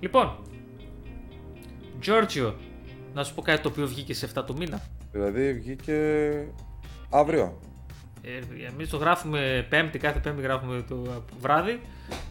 [0.01, 0.37] Λοιπόν,
[2.07, 2.53] Giorgio,
[3.15, 4.83] να σου πω κάτι το οποίο βγήκε σε 7 του μήνα.
[5.13, 5.95] Δηλαδή βγήκε
[7.11, 7.59] αύριο.
[8.23, 11.81] Ε, Εμείς το γράφουμε Πέμπτη, κάθε Πέμπτη γράφουμε το βράδυ.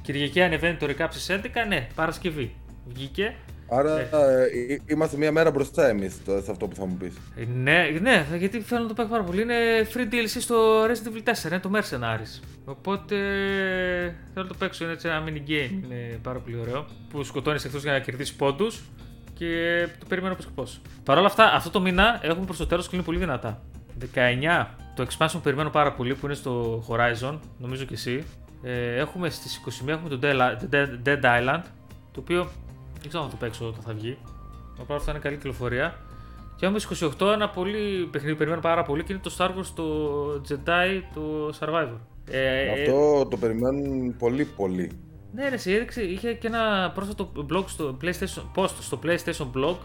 [0.01, 1.67] Κυριακή ανεβαίνει το recap στις 11.
[1.67, 2.53] Ναι, Παρασκευή.
[2.87, 3.35] Βγήκε.
[3.71, 4.09] Άρα Ε.
[4.11, 7.13] ε, ε, είμαστε μία μέρα μπροστά εμείς σε αυτό που θα μου πεις.
[7.35, 9.41] Ε, Ναι, ναι, γιατί θέλω να το παίξω πάρα πολύ.
[9.41, 9.55] Είναι
[9.93, 12.43] free DLC στο Resident Evil 4, είναι το Mercenaries.
[12.65, 13.15] Οπότε
[14.33, 14.83] θέλω να το παίξω.
[14.83, 15.83] Είναι έτσι ένα mini game.
[15.83, 16.85] Είναι πάρα πολύ ωραίο.
[17.09, 18.81] Που σκοτώνεις εχθρού για να κερδίσεις πόντους.
[19.39, 20.81] Και το περιμένω πώ και πώς.
[21.03, 23.61] Παρ' όλα αυτά, αυτό το μήνα έχουμε προς το τέλος κλείνει πολύ δυνατά.
[23.99, 28.23] 19 το expansion που περιμένω πάρα πολύ που είναι στο Horizon, νομίζω και εσύ.
[28.63, 31.61] Ε, έχουμε στις 21 έχουμε το Dead- Dead- Dead Island,
[32.11, 32.47] το οποίο
[32.99, 34.17] δεν ξέρω αν θα το παίξω όταν θα βγει.
[34.79, 35.95] Απλά αυτά είναι καλή κυκλοφορία.
[36.55, 39.47] Και έχουμε στις 28 ένα πολύ παιχνίδι που περιμένω πάρα πολύ και είναι το Star
[39.49, 39.85] Wars το
[40.49, 41.97] Jedi το Survivor.
[42.31, 44.91] Ε, Αυτό το περιμένουν πολύ πολύ.
[45.33, 49.77] Ναι, ρε, εσύ έδειξε, είχε και ένα πρόσφατο blog στο PlayStation, post στο PlayStation blog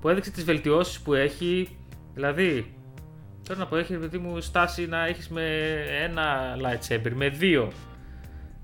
[0.00, 1.76] που έδειξε τις βελτιώσεις που έχει.
[2.14, 2.74] Δηλαδή,
[3.42, 7.72] θέλω να πω, έχει παιδί μου στάση να έχεις με ένα lightsaber, με δύο.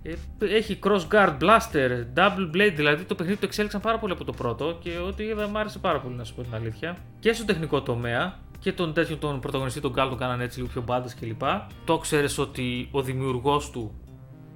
[0.02, 4.24] Ε, Έχει cross guard blaster, double blade, δηλαδή το παιχνίδι το εξέλιξαν πάρα πολύ από
[4.24, 6.96] το πρώτο και ό,τι είδα μου άρεσε πάρα πολύ να σου πω την αλήθεια.
[7.18, 10.70] Και στο τεχνικό τομέα και τον τέτοιο τον πρωταγωνιστή τον Γκάλ τον κάνανε έτσι λίγο
[10.72, 11.42] πιο μπάντες κλπ.
[11.84, 14.00] Το ξέρεις ότι ο δημιουργός του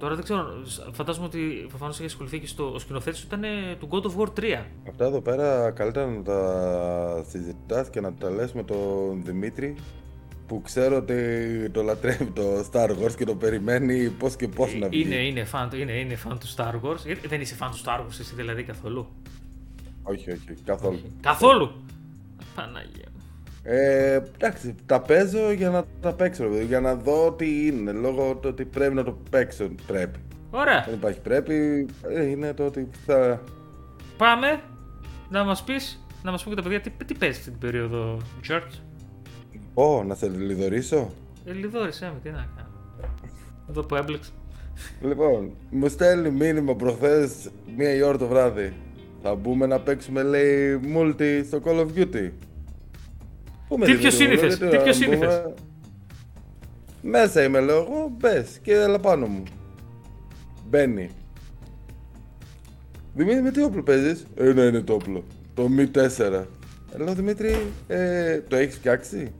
[0.05, 0.47] Τώρα δεν ξέρω,
[0.91, 4.21] φαντάζομαι ότι προφανώς έχει ασχοληθεί και στο ο σκηνοθέτης του ήταν ε, του God of
[4.21, 4.63] War 3.
[4.89, 9.75] Αυτά εδώ πέρα καλύτερα να τα συζητάς και να τα λες με τον Δημήτρη
[10.47, 14.87] που ξέρω ότι το λατρεύει το Star Wars και το περιμένει πώς και πώς να
[14.87, 15.01] βγει.
[15.01, 17.05] Είναι, είναι, φαν, είναι, είναι φαν του Star Wars.
[17.05, 19.07] Γιατί δεν είσαι φαν του Star Wars, εσύ δηλαδή καθόλου;
[20.03, 20.99] Όχι, όχι, καθόλου.
[21.21, 21.71] Καθόλου!
[22.55, 23.07] Παναγία.
[23.65, 23.71] Μου.
[23.73, 27.91] Ε, εντάξει, τα παίζω για να τα παίξω, ρε παιδί, για να δω τι είναι.
[27.91, 29.69] Λόγω του ότι πρέπει να το παίξω.
[29.87, 30.19] Πρέπει.
[30.49, 30.83] Ωραία.
[30.85, 31.85] Δεν υπάρχει πρέπει.
[32.09, 33.41] ε, Είναι το ότι θα.
[34.17, 34.61] Πάμε
[35.29, 38.17] να μας πεις, να μας πούμε και τα παιδιά τι, τι παίζεις την περίοδο,
[38.49, 38.79] George;
[39.73, 41.11] Ω, να σε λιδωρήσω;
[41.45, 42.69] Ε, λιδόρισέ με, τι να κάνω.
[43.69, 44.31] Εδώ που έμπλεξε.
[45.01, 48.73] Λοιπόν, μου στέλνει μήνυμα προχθές μία η ώρα το βράδυ.
[49.21, 52.29] Θα μπούμε να παίξουμε, λέει, multi στο Call of Duty.
[53.67, 55.53] Πούμε, Τι ρε πιο παιδί μου, σύνηθες, λέω, τι «Γιατί πιο να σύνηθες;» μπούμε».
[57.01, 59.43] Μέσα είμαι, λέω εγώ, μπες και έλα πάνω μου.
[60.69, 61.09] Μπαίνει.
[63.13, 65.23] Δημήτρη, με τι όπλο παίζεις; Ένα είναι το όπλο.
[65.53, 66.47] Το Mi 4.
[66.93, 67.55] Ε, Λέω, Δημήτρη,
[67.87, 69.31] ε, το έχεις φτιάξει;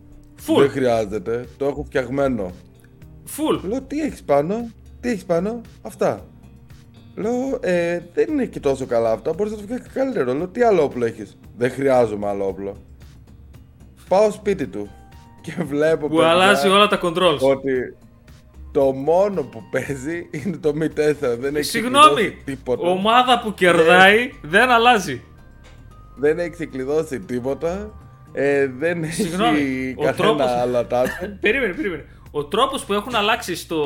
[0.48, 0.60] Full.
[0.60, 2.52] Δεν χρειάζεται, το έχω φτιαγμένο.
[3.26, 3.62] Full.
[3.68, 6.26] Λέω, τι έχεις πάνω, τι έχεις πάνω, αυτά.
[7.16, 10.34] Λέω, ε, δεν είναι και τόσο καλά αυτά, μπορείς να το φτιάξεις καλύτερο.
[10.34, 12.78] Λέω, τι άλλο όπλο έχεις; Δεν χρειάζομαι άλλο όπλο.
[14.08, 14.90] Πάω σπίτι του
[15.42, 17.40] και βλέπω Που παιδιά, αλλάζει όλα τα controls.
[17.40, 17.98] ότι
[18.72, 21.38] το μόνο που παίζει είναι το Mi 4.
[21.40, 22.90] Δεν έχει Συγγνώμη, ξεκλειδώσει τίποτα.
[22.90, 25.22] ομάδα που κερδάει δεν αλλάζει.
[26.16, 27.92] Δεν έχει ξεκλειδώσει τίποτα.
[28.34, 31.28] Ε, δεν Συγγνώμη, έχει ο καθένα τρόπος- άλλα τάξη.
[31.42, 32.06] περίμενε, περίμενε.
[32.32, 33.84] Ο τρόπος που έχουν αλλάξει στο.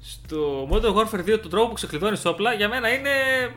[0.00, 3.10] Στο Modern Warfare 2, τον τρόπο που ξεκλειδώνεις όπλα, για μένα είναι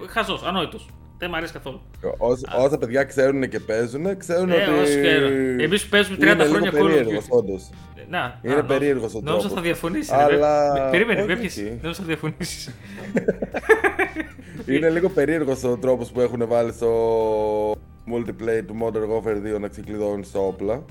[0.08, 0.86] χαζός, ανόητος.
[1.22, 1.82] Δεν μου αρέσει καθόλου.
[2.18, 4.80] Όσα, όσα παιδιά ξέρουν και παίζουν, ξέρουν Ε, ότι.
[4.82, 5.60] όσοι ξέρουν.
[5.60, 7.38] Εμείς που παίζουμε 30 είναι χρόνια λίγο Call of περίεργος, Duty.
[7.38, 7.70] όντως.
[7.96, 9.54] Ε, Να, Είναι α, περίεργος ο Νόμιζα τρόπος.
[9.58, 10.14] θα διαφωνήσει.
[10.14, 11.64] Αλλά- Περίμενε, με όχι, έπιασες.
[11.64, 11.80] όχι.
[11.82, 12.70] Νόμιζα θα διαφωνήσεις.
[14.66, 16.92] Είναι λίγο περίεργος ο τρόπος που έχουν βάλει στο
[18.14, 20.86] multiplayer του Modern Warfare 2 να ξεκλειδώνεις τα όπλα.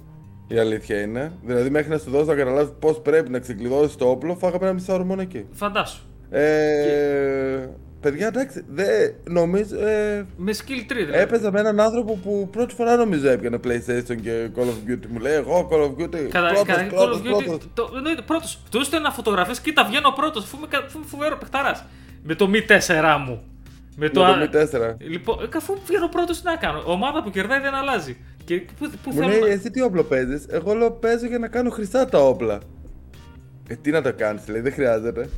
[0.48, 1.32] Η αλήθεια είναι.
[1.44, 4.72] Δηλαδή, μέχρι να σου δώσω να καταλάβεις πώς πρέπει να ξεκλειδώσεις το όπλο, φάγαμε ένα
[4.74, 5.46] μισό ώρα μόνο εκεί.
[5.52, 6.02] Φαντάσου.
[6.30, 7.68] Ε,
[8.01, 9.76] παιδιά, εντάξει, δεν νομίζω.
[9.86, 11.18] Ε, Με skill 3 δηλαδή.
[11.18, 15.07] έπαιζα με έναν άνθρωπο που πρώτη φορά νομίζω έπιανε PlayStation και Call of Duty.
[15.09, 16.28] Μου λέει, Εγώ Call of Duty.
[16.30, 17.68] Κατά, πρώτος, κατά, πρώτος, Call of Duty, πρώτος.
[17.74, 18.62] το, εννοείται πρώτος.
[18.70, 21.84] Του έστω να φωτογραφίες, κοίτα βγαίνω πρώτος, αφού είμαι, κα- αφού είμαι φοβερό παιχταράς.
[22.22, 23.42] Με το Mi 4 μου.
[23.96, 24.96] Με το α- Mi 4.
[24.98, 26.82] Λοιπόν, ε, καθού βγαίνω πρώτος, τι να κάνω.
[26.86, 28.16] Ομάδα που κερδάει δεν αλλάζει.
[28.44, 31.38] Και πού, πού Μου θέλω λέει, να- εσύ τι όπλο παίζεις; Εγώ λέω, παίζω για
[31.38, 32.59] να κάνω χρυσά τα όπλα.
[33.70, 35.28] Ε, τι να το κάνεις, λέει, δεν χρειάζεται.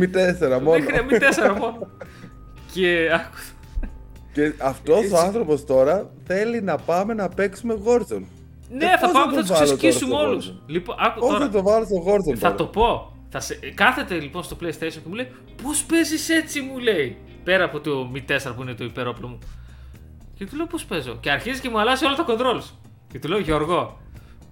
[0.00, 0.02] Mi
[0.56, 0.70] 4 μόνο.
[0.70, 1.90] Δεν χρειάζεται, μη τέσσερα μόνο.
[2.72, 3.36] και άκου.
[4.32, 8.24] Και αυτός ο άνθρωπος τώρα θέλει να πάμε να παίξουμε Warzone.
[8.70, 10.46] Ναι, Ε, θα πώς πάμε, να θα το τους βάλω ξεσκίσουμε τώρα στο όλους.
[10.50, 10.62] Warzone?
[10.66, 11.44] Λοιπόν, άκου Πώς τώρα.
[11.44, 13.12] θα το βάλω στο Warzone Θα τώρα; το πω.
[13.28, 13.54] Θα σε...
[13.74, 15.28] Κάθεται λοιπόν στο PlayStation και μου λέει
[15.62, 17.16] Πώς παίζεις έτσι, μου λέει.
[17.44, 19.38] Πέρα από το Mi 4 που είναι το υπερόπλο μου.
[20.34, 21.16] Και του λέω Πώς παίζω.
[21.20, 22.64] Και αρχίζει και μου αλλάζει όλα τα controls.
[23.12, 23.98] Και του λέω Γιώργο,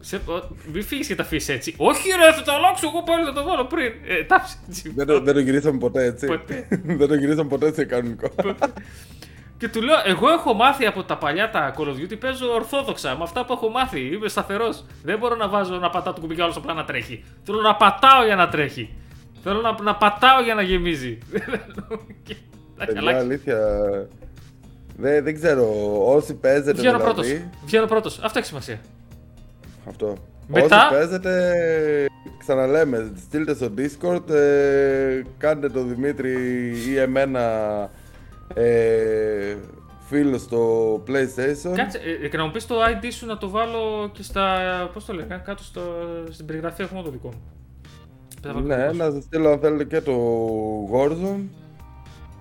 [0.06, 0.16] σε...
[0.16, 1.74] ο- μη φύγεις και τα αφήσεις έτσι.
[1.76, 2.88] Όχι, ρε, θα το αλλάξω.
[2.88, 3.92] Εγώ πάλι θα το βάλω πριν.
[4.06, 4.92] Ε, τάψε έτσι.
[4.96, 6.26] Δεν το, δεν το γυρίσαμε ποτέ έτσι.
[6.26, 6.68] Ποτέ.
[7.00, 8.28] δεν το γυρίσαμε ποτέ σε κανονικό.
[9.58, 13.16] Και του λέω, εγώ έχω μάθει από τα παλιά τα Call of Duty, παίζω ορθόδοξα
[13.16, 14.00] με αυτά που έχω μάθει.
[14.00, 14.84] Είμαι σταθερός.
[15.02, 17.24] Δεν μπορώ να βάζω να πατάω το κουμπί και άλλο απλά να τρέχει.
[17.44, 18.94] Θέλω να πατάω για να τρέχει.
[19.42, 21.18] Θέλω να, να πατάω για να γεμίζει.
[22.26, 22.36] Και
[22.76, 23.20] να Παιδιά, αλλάξει.
[23.24, 23.58] αλήθεια.
[24.96, 25.66] Δεν, δεν ξέρω.
[26.14, 26.72] Όσοι παίζετε.
[26.72, 27.26] Βγαίνω δηλαδή, πρώτος.
[27.64, 28.18] Βγαίνω πρώτος.
[28.22, 28.80] Αυτό έχει σημασία.
[29.88, 30.14] Αυτό.
[30.46, 31.56] Μετά- Όσοι παίζετε,
[32.38, 36.32] ξαναλέμε, στείλτε στο Discord, ε, κάντε το Δημήτρη
[36.88, 37.40] ή εμένα
[38.54, 39.56] ε,
[40.08, 41.72] φίλο στο PlayStation.
[41.74, 44.56] Κάτσε, ε, και να μου πεις το ID σου να το βάλω και στα.
[44.92, 45.80] Πώς το λέγανε, κάτω στο,
[46.30, 47.42] στην περιγραφή έχουμε το δικό μου.
[48.42, 48.98] Δεν θα βάλω Ναι, το δικό σου.
[48.98, 50.14] να σας στείλω αν θέλετε και το
[50.94, 51.42] Warzone.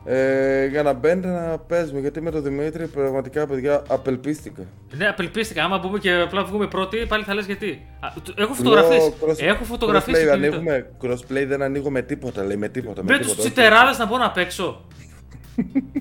[0.08, 4.64] Ε, για να μπαίνετε να παίζουμε, γιατί με τον Δημήτρη πραγματικά παιδιά απελπίστηκα.
[4.98, 5.64] Ναι, απελπίστηκα.
[5.64, 7.86] Άμα μπούμε και απλά βγούμε πρώτοι, πάλι θα λες γιατί.
[8.00, 8.98] Α, το- έχω φωτογραφίε.
[8.98, 10.14] Λέω, cross- Έχω φωτογραφίε.
[10.26, 13.04] crossplay ανοίγουμε, crossplay δεν ανοίγω με τίποτα, λέει με τίποτα.
[13.04, 13.42] Με τους τίποτα.
[13.42, 14.86] τσιτεράδες να μπορώ να παίξω.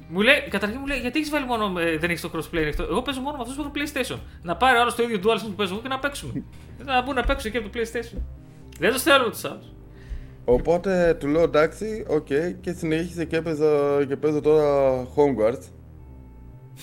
[0.09, 1.79] μου λέει, καταρχήν μου λέει, γιατί έχεις βάλει μόνο.
[1.81, 4.19] ε, δεν έχεις το crossplay ανοιχτό; Εγώ παίζω μόνο με αυτούς που έχουν PlayStation.
[4.43, 6.43] Να πάρει ο άλλος το ίδιο DualSense που παίζω εγώ και να παίξουμε.
[6.85, 8.19] να μπουν να παίξουν και από το PlayStation.
[8.79, 9.67] Δεν τους θέλουμε τους άλλους.
[10.45, 12.27] Οπότε του λέω εντάξει, οκ,
[12.61, 15.63] και συνέχισε και, έπαιζα, και παίζω τώρα Hogwarts.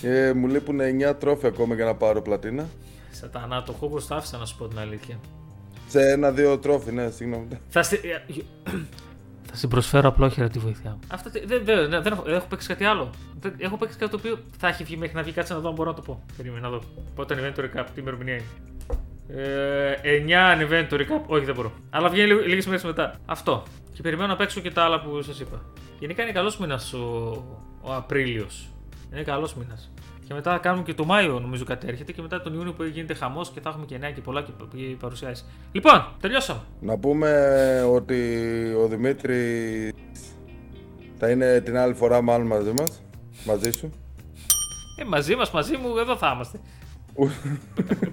[0.00, 0.78] Και μου λείπουν
[1.10, 2.66] 9 τρόφια ακόμα για να πάρω πλατίνα.
[3.10, 5.18] Σατανά, το Hogwarts το άφησα να σου πω την αλήθεια.
[5.88, 7.46] Σε ένα-δύο trophy, ναι, συγγνώμη.
[7.68, 7.96] Θα, στη...
[7.96, 8.32] ε,
[9.42, 10.98] θα στην προσφέρω απλόχερα τη βοήθειά μου.
[11.08, 13.10] Αυτό τι- δεν, δεν, δεν, δεν έχω, δεν έχω παίξει κάτι άλλο.
[13.40, 15.32] Δεν, έχω παίξει κάτι το οποίο θα έχει βγει μέχρι να βγει.
[15.32, 16.22] Κάτσε να δω αν μπορώ να το πω.
[16.36, 16.82] Περίμενα να δω.
[17.14, 18.44] Πότε ανεβαίνει το recap, τι ημερομηνία είναι.
[19.28, 21.22] Ε, 9 ανεβαίνει το recap.
[21.26, 21.72] Όχι, δεν μπορώ.
[21.90, 23.14] Αλλά βγαίνει λίγες μέρες μετά.
[23.26, 23.62] Αυτό.
[23.92, 25.62] Και περιμένω να παίξω και τα άλλα που σας είπα.
[25.98, 27.32] Γενικά είναι καλός μήνας ο,
[27.82, 28.68] ο Απρίλιος.
[29.12, 29.92] Είναι καλός μήνας.
[30.26, 32.12] Και μετά θα κάνουμε και το Μάιο, νομίζω κάτι έρχεται.
[32.12, 34.52] Και μετά τον Ιούνιο που γίνεται χαμός και θα έχουμε και νέα και πολλά και
[34.76, 35.46] και παρουσιάσεις.
[35.72, 36.60] Λοιπόν, τελειώσαμε.
[36.80, 37.30] Να πούμε
[37.82, 38.40] ότι
[38.82, 39.92] ο Δημήτρης
[41.18, 43.02] θα είναι την άλλη φορά μάλλον μαζί μας,
[43.46, 43.90] μαζί σου.
[44.96, 46.60] Ε, μαζί μας, μαζί μου, εδώ θα είμαστε.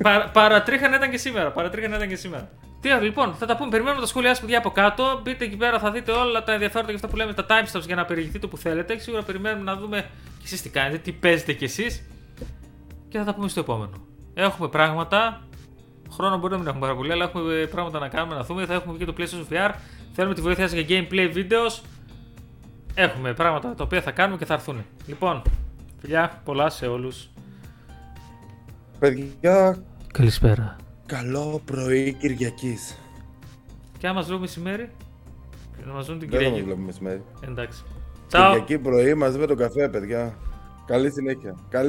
[0.04, 1.52] Πα, παρατρίχαν ήταν και σήμερα.
[1.52, 2.50] Παρατρίχαν ήταν και σήμερα.
[2.82, 3.70] Τι άλλο, λοιπόν, θα τα πούμε.
[3.70, 5.20] Περιμένουμε τα σχόλιά σα, παιδιά, από κάτω.
[5.24, 7.96] Μπείτε εκεί πέρα, θα δείτε όλα τα ενδιαφέροντα και αυτά που λέμε, τα timestamps για
[7.96, 8.96] να περιηγηθείτε όπου θέλετε.
[8.96, 12.10] Και σίγουρα περιμένουμε να δούμε κι εσείς τι κάνετε, τι παίζετε κι εσείς.
[13.10, 13.92] Και θα τα πούμε στο επόμενο.
[14.34, 15.42] Έχουμε πράγματα.
[16.12, 18.66] Χρόνο μπορεί να μην έχουμε πάρα πολύ, αλλά έχουμε πράγματα να κάνουμε, να δούμε.
[18.66, 19.72] Θα έχουμε και το PlayStation VR.
[20.14, 21.84] Θέλουμε τη βοήθεια σας για gameplay videos.
[22.94, 24.86] Έχουμε πράγματα τα οποία θα κάνουμε και θα έρθουν.
[25.08, 25.42] Λοιπόν,
[26.02, 27.30] φιλιά, πολλά σε όλους.
[29.00, 29.78] Παιδιά,
[30.14, 30.76] Καλησπέρα.
[31.06, 32.98] καλό πρωί Κυριακής.
[33.98, 34.90] Και άμα μας δούμε μεσημέρι,
[35.86, 36.64] να μας δουν την Δεν θα μας Κυριακή.
[36.66, 37.24] βλέπουμε μεσημέρι.
[37.48, 37.84] Εντάξει.
[38.28, 38.52] Τσάου.
[38.52, 40.38] Κυριακή πρωί μαζί με τον καφέ, παιδιά.
[40.86, 41.56] Καλή συνέχεια.
[41.70, 41.88] Καλή